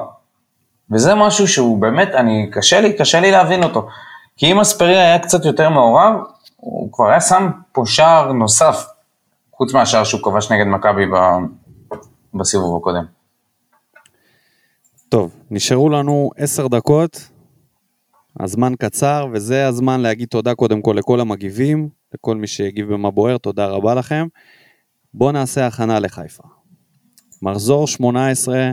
[0.92, 3.88] וזה משהו שהוא באמת, אני, קשה לי, קשה לי להבין אותו.
[4.38, 6.14] כי אם אספריה היה קצת יותר מעורב,
[6.56, 8.86] הוא כבר היה שם פה שער נוסף,
[9.52, 11.96] חוץ מהשער שהוא כבש נגד מכבי ב-
[12.34, 13.06] בסיבוב הקודם.
[15.10, 17.30] טוב, נשארו לנו עשר דקות,
[18.40, 23.38] הזמן קצר, וזה הזמן להגיד תודה קודם כל לכל המגיבים, לכל מי שהגיב במה בוער,
[23.38, 24.28] תודה רבה לכם.
[25.14, 26.44] בואו נעשה הכנה לחיפה.
[27.42, 28.72] מחזור 18,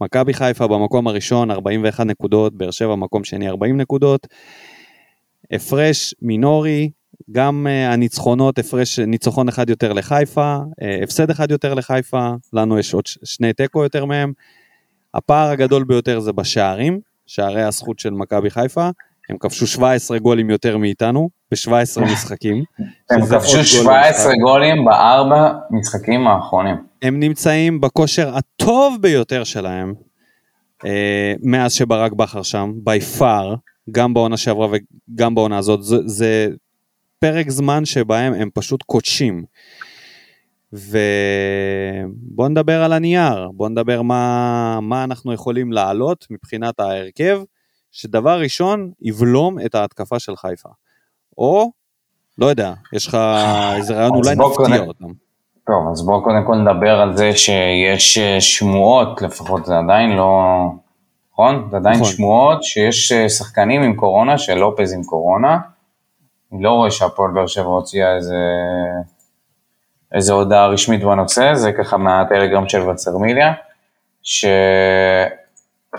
[0.00, 4.26] מכבי חיפה במקום הראשון 41 נקודות, באר שבע מקום שני 40 נקודות,
[5.50, 6.90] הפרש מינורי,
[7.32, 12.94] גם uh, הניצחונות, הפרש ניצחון אחד יותר לחיפה, uh, הפסד אחד יותר לחיפה, לנו יש
[12.94, 14.32] עוד שני תיקו יותר מהם.
[15.14, 18.88] הפער הגדול ביותר זה בשערים, שערי הזכות של מכבי חיפה,
[19.28, 22.64] הם כבשו 17 גולים יותר מאיתנו, ב-17 משחקים.
[23.10, 24.40] הם כבשו גול 17 במשחק.
[24.40, 26.76] גולים בארבע משחקים האחרונים.
[27.04, 29.94] הם נמצאים בכושר הטוב ביותר שלהם,
[30.84, 33.56] אה, מאז שברק בכר שם, by far,
[33.90, 36.48] גם בעונה שעברה וגם בעונה הזאת, זה, זה
[37.18, 39.44] פרק זמן שבהם הם פשוט קודשים.
[40.72, 47.42] ובואו נדבר על הנייר, בואו נדבר מה, מה אנחנו יכולים לעלות מבחינת ההרכב,
[47.92, 50.68] שדבר ראשון יבלום את ההתקפה של חיפה.
[51.38, 51.72] או,
[52.38, 53.18] לא יודע, יש לך
[53.76, 55.23] איזה רעיון, אולי נפתיע אותם.
[55.66, 60.60] טוב, אז בואו קודם כל נדבר על זה שיש אה, שמועות, לפחות זה עדיין לא...
[61.32, 61.68] נכון?
[61.70, 62.12] זה עדיין נכון.
[62.12, 65.58] שמועות שיש אה, שחקנים עם קורונה, שלופז עם קורונה.
[66.52, 68.36] אני לא רואה שהפועל באר שבע הוציאה איזה...
[70.12, 73.52] איזה הודעה רשמית בנושא, זה ככה מהטלגרם של וצרמיליה.
[74.22, 74.46] ש...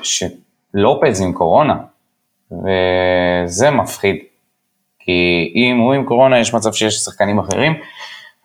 [0.03, 1.78] שלופז עם קורונה,
[2.51, 4.16] וזה מפחיד.
[4.99, 7.74] כי אם הוא עם קורונה, יש מצב שיש שחקנים אחרים,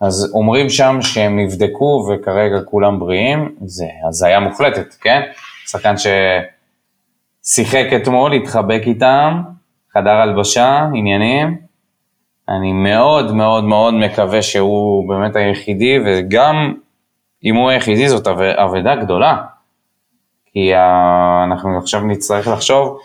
[0.00, 5.20] אז אומרים שם שהם נבדקו וכרגע כולם בריאים, זה הזיה מוחלטת, כן?
[5.66, 5.94] שחקן
[7.42, 9.42] ששיחק אתמול, התחבק איתם,
[9.92, 11.58] חדר הלבשה, עניינים.
[12.48, 16.74] אני מאוד מאוד מאוד מקווה שהוא באמת היחידי, וגם
[17.44, 18.26] אם הוא היחידי זאת
[18.56, 19.36] אבדה גדולה.
[20.52, 20.72] כי
[21.44, 22.98] אנחנו עכשיו נצטרך לחשוב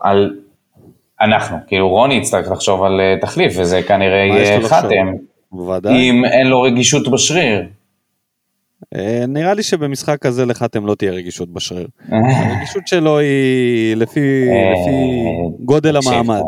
[0.00, 0.36] על,
[1.20, 5.12] אנחנו, כאילו רוני יצטרך לחשוב על אה, תחליף, וזה כנראה יהיה חתם.
[5.56, 6.10] בוודאי.
[6.10, 7.62] אם אין לו רגישות בשריר.
[8.96, 11.88] אה, נראה לי שבמשחק כזה לחתם לא תהיה רגישות בשריר.
[12.10, 15.24] הרגישות שלו היא לפי, לפי
[15.60, 16.42] גודל המעמד.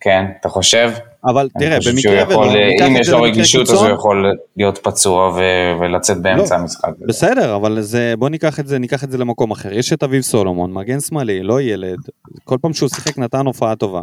[0.00, 0.90] כן, אתה חושב?
[1.24, 5.28] אבל תראה, במקרה יכול, ולא, אם יש לו רגישות קיצון, אז הוא יכול להיות פצוע
[5.28, 6.88] ו- ולצאת באמצע לא, המשחק.
[7.08, 9.72] בסדר, אבל זה, בוא ניקח את זה, ניקח את זה למקום אחר.
[9.72, 11.98] יש את אביב סולומון, מגן שמאלי, לא ילד,
[12.44, 14.02] כל פעם שהוא שיחק נתן הופעה טובה.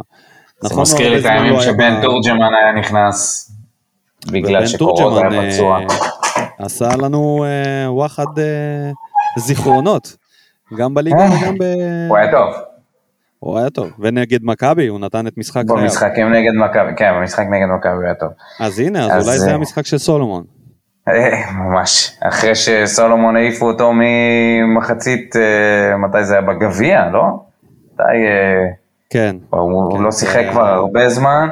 [0.60, 2.02] זה נכון, מזכיר לי את הימים לא שבן.
[2.02, 3.50] תורג'מן היה נכנס
[4.32, 5.78] בגלל שקורות היה פצוע.
[6.58, 8.90] עשה לנו אה, וואחד אה,
[9.38, 10.16] זיכרונות,
[10.78, 11.64] גם בליגה אה, וגם ב...
[12.08, 12.54] הוא היה טוב.
[13.38, 15.82] הוא היה טוב, ונגד מכבי הוא נתן את משחק חייו.
[15.82, 18.28] במשחקים נגד מכבי, כן, במשחק נגד מכבי הוא היה טוב.
[18.60, 20.44] אז הנה, אז, אז אולי זה המשחק של סולומון.
[21.54, 25.34] ממש, אחרי שסולומון העיפו אותו ממחצית,
[25.98, 27.22] מתי זה היה בגביע, לא?
[27.94, 28.02] מתי...
[29.10, 29.36] כן.
[29.50, 31.48] הוא כן, לא שיחק כבר הרבה זמן,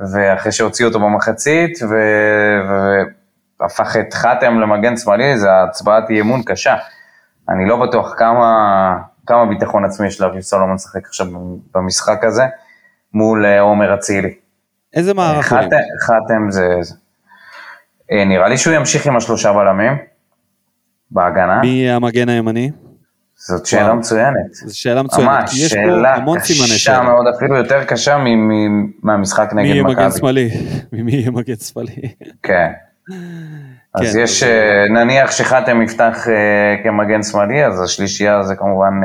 [0.00, 1.78] ואחרי שהוציאו אותו במחצית,
[3.60, 6.76] והפך את חתם למגן שמאלי, זה הצבעת אי אמון קשה.
[7.48, 11.26] אני לא בטוח כמה, כמה ביטחון עצמי יש לאביב סולומון לשחק עכשיו
[11.74, 12.44] במשחק הזה,
[13.14, 14.34] מול אה, עומר אצילי.
[14.94, 15.46] איזה מערך?
[15.46, 15.76] חתם,
[16.06, 16.94] חתם זה, זה...
[18.12, 19.92] אה, נראה לי שהוא ימשיך עם השלושה בלמים,
[21.10, 21.60] בהגנה.
[21.60, 22.70] מי המגן הימני?
[23.38, 24.54] זאת שאלה מצוינת.
[24.54, 26.78] זו שאלה מצוינת, ממש, יש פה המון סימני שאלה.
[26.78, 28.16] שאלה קשה מאוד, אפילו יותר קשה
[29.02, 29.62] מהמשחק נגד מכבי.
[29.62, 30.50] מי יהיה מגן שמאלי?
[30.92, 32.14] מי יהיה מגן שמאלי?
[32.42, 32.72] כן.
[33.94, 39.00] אז כן, יש, אה, נניח שחתם יפתח אה, כמגן שמאלי, אז השלישייה זה כמובן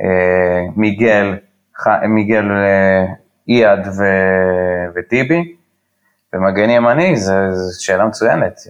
[0.00, 1.36] אה, מיגל,
[2.08, 2.44] מיגל
[3.48, 3.80] אייד
[4.96, 5.54] וטיבי,
[6.34, 7.32] ומגן ימני, זו
[7.78, 8.60] שאלה מצוינת,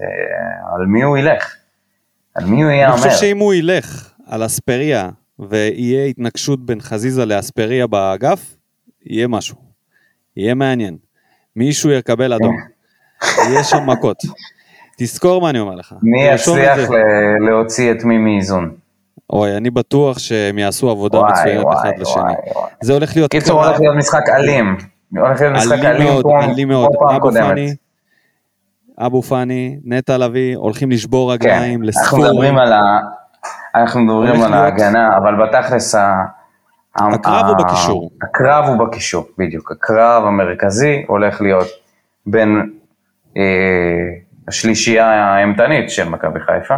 [0.75, 1.55] על מי הוא ילך?
[2.35, 2.95] על מי הוא יאמר?
[2.95, 5.09] אני חושב שאם הוא ילך על אספריה
[5.39, 8.57] ויהיה התנגשות בין חזיזה לאספריה באגף,
[9.07, 9.57] יהיה משהו.
[10.37, 10.97] יהיה מעניין.
[11.57, 12.57] מישהו יקבל אדום.
[13.49, 14.17] יהיה שם מכות.
[14.99, 15.95] תזכור מה אני אומר לך.
[16.03, 16.79] מי יצליח
[17.49, 18.75] להוציא את מי מאיזון?
[19.33, 22.33] אוי, אני בטוח שהם יעשו עבודה מצוינת אחד לשני.
[22.81, 23.31] זה הולך להיות...
[23.31, 24.77] קיצור, הולך להיות משחק אלים.
[25.17, 26.91] הולך להיות משחק אלים מאוד.
[27.17, 27.75] אבו פאני,
[28.99, 32.05] אבו פאני, נטע לביא, הולכים לשבור רגליים, לספור.
[32.05, 32.73] אנחנו מדברים על.
[33.75, 35.95] אנחנו מדברים על ההגנה, אבל בתכלס
[36.97, 38.11] הקרב הוא בקישור.
[38.23, 39.73] הקרב הוא בקישור, בדיוק.
[39.73, 41.67] הקרב המרכזי הולך להיות
[42.27, 42.71] בין
[43.37, 43.43] אה,
[44.49, 46.75] השלישייה האימתנית של מכבי חיפה,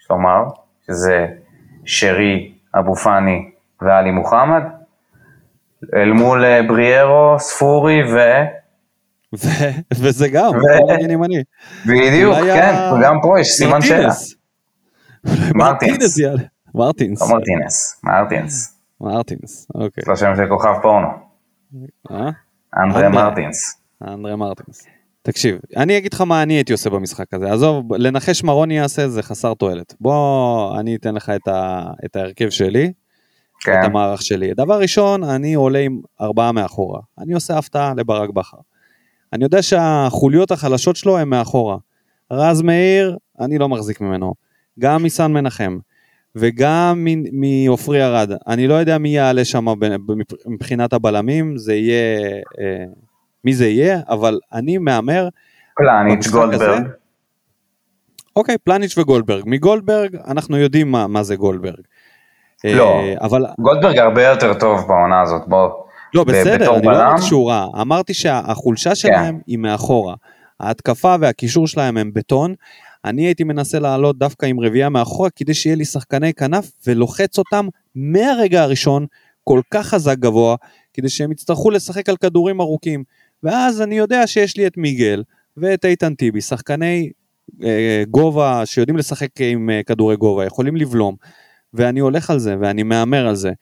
[0.00, 0.44] יש לומר,
[0.86, 1.26] שזה
[1.84, 3.50] שרי, אבו פאני
[3.82, 4.62] ואלי מוחמד,
[5.94, 8.18] אל מול אה, בריארו, ספורי ו...
[9.38, 9.48] ו...
[9.94, 10.60] וזה גם, ו...
[11.86, 14.12] בדיוק, כן, וגם פה יש סימן שאלה.
[15.54, 16.18] מרטינס.
[16.74, 17.22] מרטינס.
[17.22, 18.78] לא מרטינס, מרטינס.
[19.00, 20.04] מרטינס, אוקיי.
[20.06, 21.08] זה השם של כוכב פורנו.
[22.10, 22.30] אה?
[22.76, 23.80] אנדרה מרטינס.
[24.08, 24.86] אנדרה מרטינס.
[25.22, 27.52] תקשיב, אני אגיד לך מה אני הייתי עושה במשחק הזה.
[27.52, 29.94] עזוב, לנחש מה רוני יעשה זה חסר תועלת.
[30.00, 32.92] בוא, אני אתן לך את, ה, את ההרכב שלי,
[33.60, 33.80] כן.
[33.80, 34.54] את המערך שלי.
[34.54, 37.00] דבר ראשון, אני עולה עם ארבעה מאחורה.
[37.18, 38.56] אני עושה הפתעה לברק בכר.
[39.32, 41.76] אני יודע שהחוליות החלשות שלו הן מאחורה.
[42.32, 44.34] רז מאיר, אני לא מחזיק ממנו.
[44.78, 45.78] גם מסן מנחם
[46.36, 48.30] וגם מעופרי ארד.
[48.46, 49.66] אני לא יודע מי יעלה שם
[50.46, 52.18] מבחינת הבלמים, זה יהיה,
[52.60, 52.84] אה,
[53.44, 55.28] מי זה יהיה, אבל אני מהמר.
[55.76, 56.70] פלניץ' גולדברג.
[56.70, 56.88] הזה,
[58.36, 59.42] אוקיי, פלניץ' וגולדברג.
[59.46, 61.80] מגולדברג אנחנו יודעים מה, מה זה גולדברג.
[62.64, 63.44] לא, אה, אבל...
[63.58, 65.70] גולדברג הרבה יותר טוב בעונה הזאת, בוא.
[66.14, 67.66] לא, בסדר, אני לא אמרתי שהוא רע.
[67.80, 69.40] אמרתי שהחולשה שלהם כן.
[69.46, 70.14] היא מאחורה.
[70.60, 72.54] ההתקפה והקישור שלהם הם בטון.
[73.06, 77.68] אני הייתי מנסה לעלות דווקא עם רביעייה מאחורה כדי שיהיה לי שחקני כנף ולוחץ אותם
[77.94, 79.06] מהרגע הראשון
[79.44, 80.56] כל כך חזק גבוה
[80.94, 83.04] כדי שהם יצטרכו לשחק על כדורים ארוכים.
[83.42, 85.22] ואז אני יודע שיש לי את מיגל
[85.56, 87.10] ואת איתן טיבי שחקני
[87.64, 91.16] אה, גובה שיודעים לשחק עם אה, כדורי גובה יכולים לבלום.
[91.74, 93.52] ואני הולך על זה ואני מהמר על זה.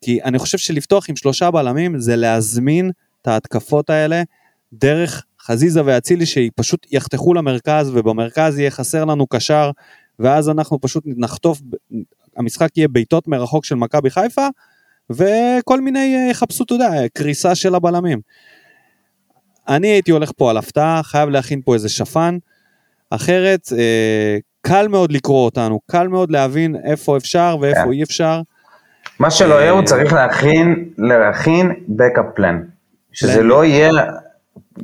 [0.00, 2.90] כי אני חושב שלפתוח עם שלושה בלמים זה להזמין
[3.22, 4.22] את ההתקפות האלה
[4.72, 9.70] דרך חזיזה ואצילי שפשוט יחתכו למרכז ובמרכז יהיה חסר לנו קשר
[10.18, 11.60] ואז אנחנו פשוט נחטוף,
[12.36, 14.48] המשחק יהיה בעיטות מרחוק של מכבי חיפה,
[15.10, 18.20] וכל מיני אה, יחפשו, אתה יודע, קריסה של הבלמים.
[19.68, 22.38] אני הייתי הולך פה על הפתעה, חייב להכין פה איזה שפן,
[23.10, 27.92] אחרת אה, קל מאוד לקרוא אותנו, קל מאוד להבין איפה אפשר ואיפה כן.
[27.92, 28.40] אי אפשר.
[29.18, 32.54] מה שלא יהיה, הוא אה, צריך להכין, להכין backup plan.
[33.12, 33.42] שזה plan.
[33.42, 33.90] לא יהיה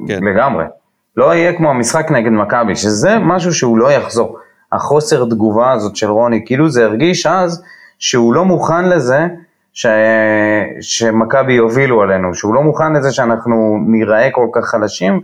[0.09, 0.25] כן.
[0.25, 0.65] לגמרי.
[1.17, 4.39] לא יהיה כמו המשחק נגד מכבי, שזה משהו שהוא לא יחזור.
[4.73, 7.65] החוסר תגובה הזאת של רוני, כאילו זה הרגיש אז
[7.99, 9.27] שהוא לא מוכן לזה
[9.73, 9.87] ש...
[10.81, 15.21] שמכבי יובילו עלינו, שהוא לא מוכן לזה שאנחנו ניראה כל כך חלשים,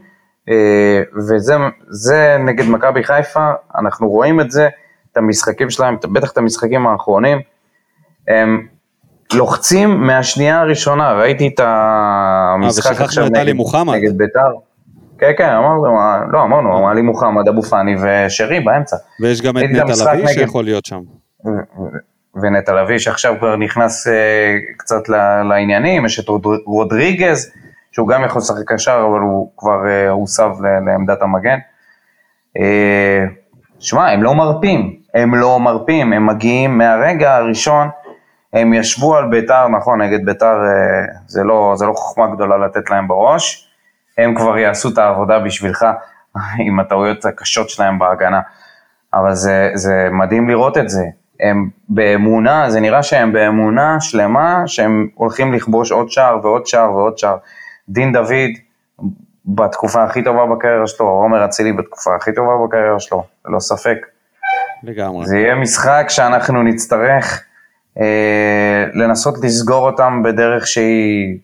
[0.48, 1.54] אה, וזה
[1.88, 4.68] זה נגד מכבי חיפה, אנחנו רואים את זה,
[5.12, 7.38] את המשחקים שלהם, בטח את המשחקים האחרונים,
[8.28, 8.66] הם
[9.36, 13.36] לוחצים מהשנייה הראשונה, ראיתי את המשחק אה, עכשיו נגד.
[13.94, 14.40] נגד ביתר.
[15.18, 15.84] כן, כן, אמרנו,
[16.32, 18.96] לא, אמרנו, עלי מוחמד, אבו פאני ושרי באמצע.
[19.20, 21.00] ויש גם את נטע לביא שיכול להיות שם.
[22.42, 24.12] ונטע לביא שעכשיו כבר נכנס אה,
[24.76, 25.08] קצת
[25.48, 27.50] לעניינים, יש את רוד- רודריגז,
[27.92, 30.50] שהוא גם יכול לשחק קשר, אבל הוא כבר אה, הוסב
[30.86, 31.58] לעמדת המגן.
[32.58, 33.24] אה,
[33.78, 37.88] שמע, הם לא מרפים, הם לא מרפים, הם מגיעים מהרגע הראשון,
[38.54, 42.90] הם ישבו על ביתר, נכון, נגד ביתר אה, זה לא, זה לא חוכמה גדולה לתת
[42.90, 43.68] להם בראש,
[44.18, 45.86] הם כבר יעשו את העבודה בשבילך
[46.66, 48.40] עם הטעויות הקשות שלהם בהגנה.
[49.14, 51.04] אבל זה, זה מדהים לראות את זה.
[51.40, 57.18] הם באמונה, זה נראה שהם באמונה שלמה שהם הולכים לכבוש עוד שער ועוד שער ועוד
[57.18, 57.36] שער.
[57.88, 58.50] דין דוד
[59.46, 63.96] בתקופה הכי טובה בקריירה שלו, עומר אצילי בתקופה הכי טובה בקריירה שלו, ללא ספק.
[64.82, 65.26] לגמרי.
[65.26, 67.44] זה יהיה משחק שאנחנו נצטרך
[68.94, 71.38] לנסות לסגור אותם בדרך שהיא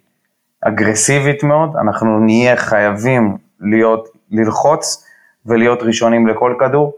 [0.60, 5.04] אגרסיבית מאוד, אנחנו נהיה חייבים להיות, ללחוץ
[5.46, 6.92] ולהיות ראשונים לכל כדור.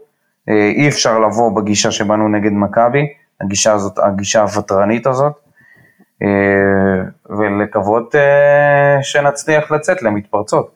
[0.49, 3.07] אה, אי אפשר לבוא בגישה שבנו נגד מכבי,
[3.41, 5.33] הגישה הזאת, הגישה הוותרנית הזאת,
[6.23, 10.71] אה, ולקוות אה, שנצליח לצאת למתפרצות.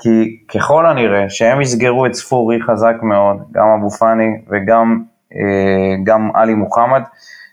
[0.00, 5.02] כי ככל הנראה שהם יסגרו את ספורי חזק מאוד, גם אבו פאני וגם
[5.34, 7.02] אה, גם עלי מוחמד,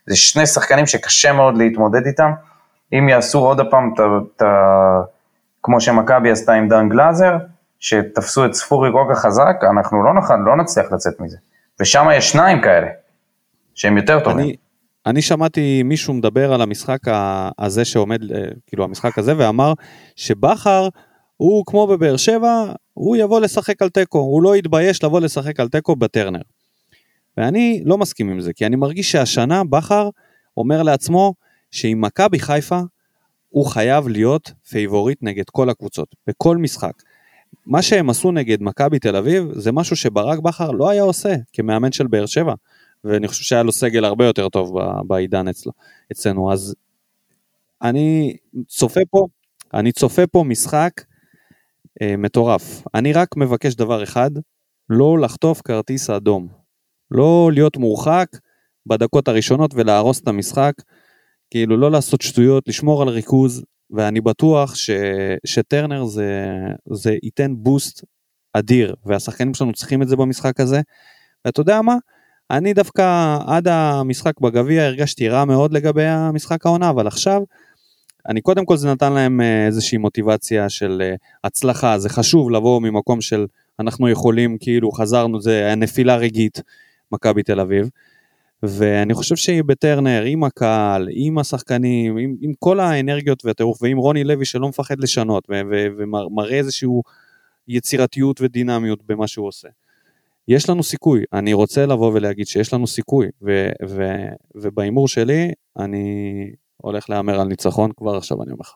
[0.07, 2.31] זה שני שחקנים שקשה מאוד להתמודד איתם.
[2.93, 3.93] אם יעשו עוד פעם
[4.35, 4.45] את ה...
[5.63, 7.37] כמו שמכבי עשתה עם דן גלאזר,
[7.79, 11.37] שתפסו את ספורי כל כך חזק, אנחנו לא, נוכל, לא נצליח לצאת מזה.
[11.79, 12.87] ושם יש שניים כאלה,
[13.75, 14.39] שהם יותר טובים.
[14.39, 14.55] אני,
[15.05, 16.99] אני שמעתי מישהו מדבר על המשחק
[17.59, 19.73] הזה שעומד, אה, כאילו המשחק הזה, ואמר
[20.15, 20.89] שבכר
[21.37, 25.67] הוא כמו בבאר שבע, הוא יבוא לשחק על תיקו, הוא לא יתבייש לבוא לשחק על
[25.67, 26.41] תיקו בטרנר.
[27.37, 30.09] ואני לא מסכים עם זה, כי אני מרגיש שהשנה בכר
[30.57, 31.33] אומר לעצמו
[31.71, 32.79] שעם מכבי חיפה
[33.49, 36.93] הוא חייב להיות פייבוריט נגד כל הקבוצות, בכל משחק.
[37.65, 41.91] מה שהם עשו נגד מכבי תל אביב זה משהו שברק בכר לא היה עושה כמאמן
[41.91, 42.53] של באר שבע.
[43.05, 44.77] ואני חושב שהיה לו סגל הרבה יותר טוב
[45.07, 45.71] בעידן אצלו,
[46.11, 46.75] אצלנו, אז
[47.81, 49.27] אני צופה פה,
[49.73, 50.91] אני צופה פה משחק
[52.01, 52.83] אה, מטורף.
[52.95, 54.31] אני רק מבקש דבר אחד,
[54.89, 56.64] לא לחטוף כרטיס אדום.
[57.11, 58.27] לא להיות מורחק
[58.85, 60.73] בדקות הראשונות ולהרוס את המשחק,
[61.51, 64.89] כאילו לא לעשות שטויות, לשמור על ריכוז, ואני בטוח ש,
[65.45, 66.45] שטרנר זה,
[66.91, 68.03] זה ייתן בוסט
[68.53, 70.81] אדיר, והשחקנים שלנו צריכים את זה במשחק הזה.
[71.45, 71.95] ואתה יודע מה?
[72.51, 77.41] אני דווקא עד המשחק בגביע הרגשתי רע מאוד לגבי המשחק העונה, אבל עכשיו,
[78.29, 82.81] אני קודם כל זה נתן להם אה, איזושהי מוטיבציה של אה, הצלחה, זה חשוב לבוא
[82.81, 83.45] ממקום של
[83.79, 86.61] אנחנו יכולים, כאילו חזרנו, זה היה נפילה רגעית,
[87.15, 87.89] מכבי תל אביב.
[88.63, 94.23] ואני חושב שהיא בטרנר, עם הקהל, עם השחקנים, עם, עם כל האנרגיות והטירוף, ועם רוני
[94.23, 95.47] לוי שלא מפחד לשנות,
[95.97, 96.89] ומראה איזושהי
[97.67, 99.67] יצירתיות ודינמיות במה שהוא עושה.
[100.47, 103.27] יש לנו סיכוי, אני רוצה לבוא ולהגיד שיש לנו סיכוי,
[104.55, 108.73] ובהימור שלי, אני הולך להמר על ניצחון כבר עכשיו, אני אומר לך.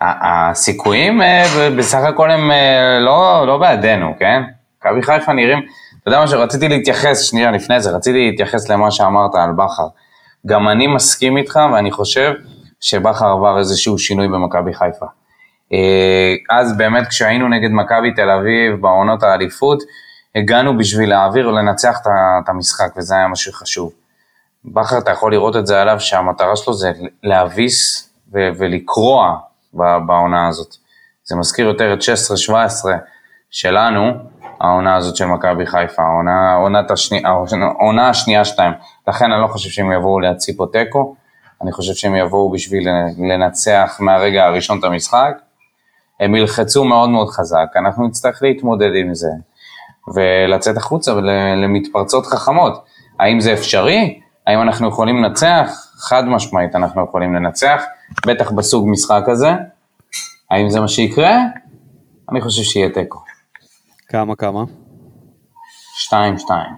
[0.00, 4.42] הסיכויים אה, בסך הכל הם אה, לא, לא בעדינו, כן?
[4.78, 5.58] מכבי חיפה נראים,
[6.02, 9.86] אתה יודע מה שרציתי להתייחס, שנייה לפני זה, רציתי להתייחס למה שאמרת על בכר.
[10.46, 12.32] גם אני מסכים איתך ואני חושב
[12.80, 15.06] שבכר עבר איזשהו שינוי במכבי חיפה.
[15.72, 19.82] אה, אז באמת כשהיינו נגד מכבי תל אביב בעונות האליפות,
[20.36, 23.92] הגענו בשביל להעביר ולנצח את המשחק וזה היה משהו חשוב.
[24.64, 26.92] בכר, אתה יכול לראות את זה עליו שהמטרה שלו זה
[27.22, 29.36] להביס ו- ולקרוע
[29.74, 30.74] בעונה הזאת.
[31.24, 32.52] זה מזכיר יותר את 16-17
[33.50, 34.12] שלנו,
[34.62, 38.72] העונה הזאת של מכבי חיפה, העונה, עונת השני, העונה השנייה שלהם.
[39.08, 41.14] לכן אני לא חושב שהם יבואו להציג פה תיקו,
[41.62, 42.88] אני חושב שהם יבואו בשביל
[43.18, 45.32] לנצח מהרגע הראשון את המשחק.
[46.20, 49.30] הם ילחצו מאוד מאוד חזק, אנחנו נצטרך להתמודד עם זה,
[50.14, 51.12] ולצאת החוצה
[51.56, 52.84] למתפרצות חכמות.
[53.20, 54.20] האם זה אפשרי?
[54.46, 55.70] האם אנחנו יכולים לנצח?
[55.96, 57.82] חד משמעית אנחנו יכולים לנצח,
[58.26, 59.52] בטח בסוג משחק הזה.
[60.50, 61.36] האם זה מה שיקרה?
[62.30, 63.31] אני חושב שיהיה תיקו.
[64.08, 64.64] כמה כמה?
[65.96, 66.72] שתיים, שתיים.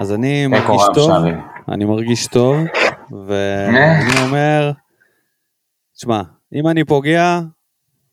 [0.00, 1.40] אז אני תיקו מרגיש טוב, שערים.
[1.68, 2.56] אני מרגיש טוב,
[3.26, 4.72] ואני אומר,
[5.96, 6.22] תשמע,
[6.54, 7.40] אם אני פוגע,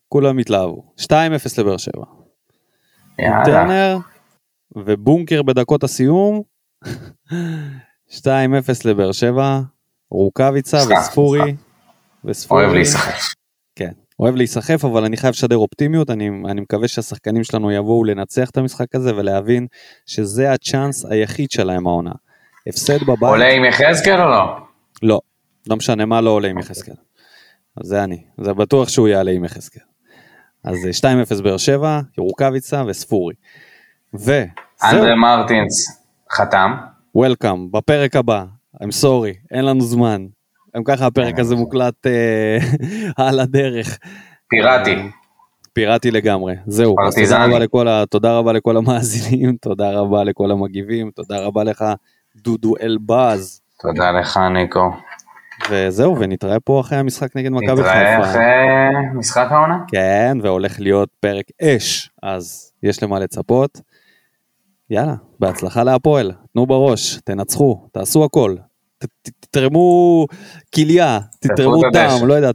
[0.08, 0.92] כולם יתלהבו.
[1.00, 1.10] 2-0
[1.58, 2.04] לבאר שבע.
[3.18, 3.44] יאללה.
[3.44, 3.98] טרנר
[4.76, 6.42] ובונקר בדקות הסיום,
[8.10, 8.26] 2-0
[8.84, 9.60] לבאר שבע,
[10.10, 11.56] רוקאביצה וספורי.
[12.24, 12.64] וספורי.
[12.64, 13.34] אוהב להיסחף.
[14.20, 18.56] אוהב להיסחף, אבל אני חייב לשדר אופטימיות, אני, אני מקווה שהשחקנים שלנו יבואו לנצח את
[18.56, 19.66] המשחק הזה ולהבין
[20.06, 22.12] שזה הצ'אנס היחיד שלהם העונה.
[22.66, 24.56] הפסד בבית, עולה עם יחזקאל או לא?
[25.02, 25.20] לא,
[25.66, 26.94] לא משנה מה לא עולה עם יחזקאל.
[27.82, 29.82] זה אני, זה בטוח שהוא יעלה עם יחזקאל.
[30.64, 33.34] אז אה, 2-0 באר שבע, ירוקאביצה וספורי.
[34.14, 34.46] וזהו,
[34.84, 36.02] אנדרה מרטינס
[36.32, 36.74] חתם.
[37.14, 38.44] וולקאם, בפרק הבא,
[38.76, 40.26] I'm sorry, אין לנו זמן.
[40.76, 42.58] גם ככה הפרק הזה מוקלט אה,
[43.26, 43.98] על הדרך.
[44.48, 44.96] פיראטי.
[45.72, 46.54] פיראטי לגמרי.
[46.66, 47.44] זהו, אז תודה.
[47.44, 51.84] רבה, לכל ה, תודה רבה לכל המאזינים, תודה רבה לכל המגיבים, תודה רבה לך
[52.36, 53.60] דודו אלבז.
[53.80, 54.90] תודה לך, ניקו.
[55.70, 58.30] וזהו, ונתראה פה אחרי המשחק נגד מכבי נתראה חיפה.
[58.30, 58.42] אחרי
[59.14, 59.78] משחק העונה.
[59.88, 63.80] כן, והולך להיות פרק אש, אז יש למה לצפות.
[64.90, 68.56] יאללה, בהצלחה להפועל, תנו בראש, תנצחו, תעשו הכל.
[69.40, 70.26] תתרמו
[70.74, 71.82] כליה, תתרמו.
[71.92, 72.50] דם, לא יודע,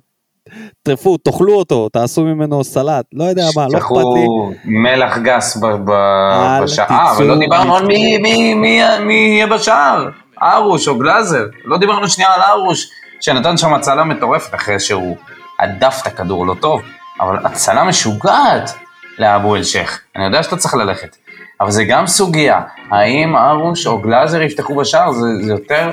[0.83, 4.25] טרפו, תאכלו אותו, תעשו ממנו סלט, לא יודע מה, לא אכפת לי.
[4.65, 10.09] מלח גס ב- ב- אל בשער, אבל לא דיברנו על מי- יהיה בשער.
[10.43, 11.43] ארוש או גלאזר.
[11.65, 12.89] לא דיברנו שנייה על ארוש,
[13.21, 15.17] שנתן שם הצלה מטורפת אחרי שהוא
[15.59, 16.81] הדף את הכדור לא טוב,
[17.21, 18.71] אבל הצלה משוגעת
[19.19, 19.99] לאבו אל-שייח.
[20.15, 21.15] אני יודע שאתה צריך ללכת,
[21.61, 22.61] אבל זה גם סוגיה.
[22.91, 25.11] האם ארוש או גלאזר יפתחו בשער?
[25.11, 25.91] זה יותר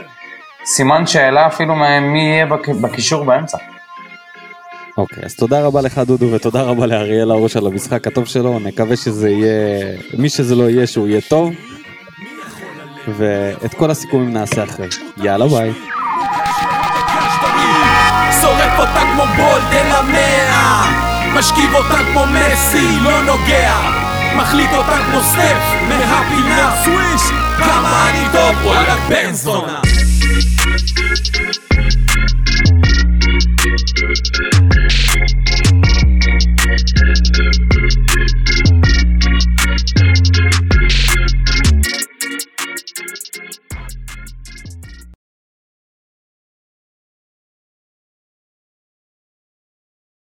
[0.65, 3.59] סימן שאלה אפילו מי יהיה בק- בקישור באמצע.
[4.99, 8.97] אוקיי, אז תודה רבה לך דודו ותודה רבה לאריאל הראש על המשחק הטוב שלו, נקווה
[8.97, 9.85] שזה יהיה,
[10.19, 11.51] מי שזה לא יהיה שהוא יהיה טוב.
[13.17, 14.87] ואת כל הסיכומים נעשה אחרי.
[15.17, 15.73] יאללה ביי.
[18.41, 20.85] שורף אותה כמו בולד אל המאה
[21.35, 23.75] משכיב אותה כמו מסי, לא נוגע
[24.37, 25.57] מחליט אותה כמו סטף
[25.89, 27.23] מהפינה סוויש
[27.59, 29.81] כמה אני טוב וואלה בן זונה
[30.71, 30.99] Thank
[37.62, 37.68] you.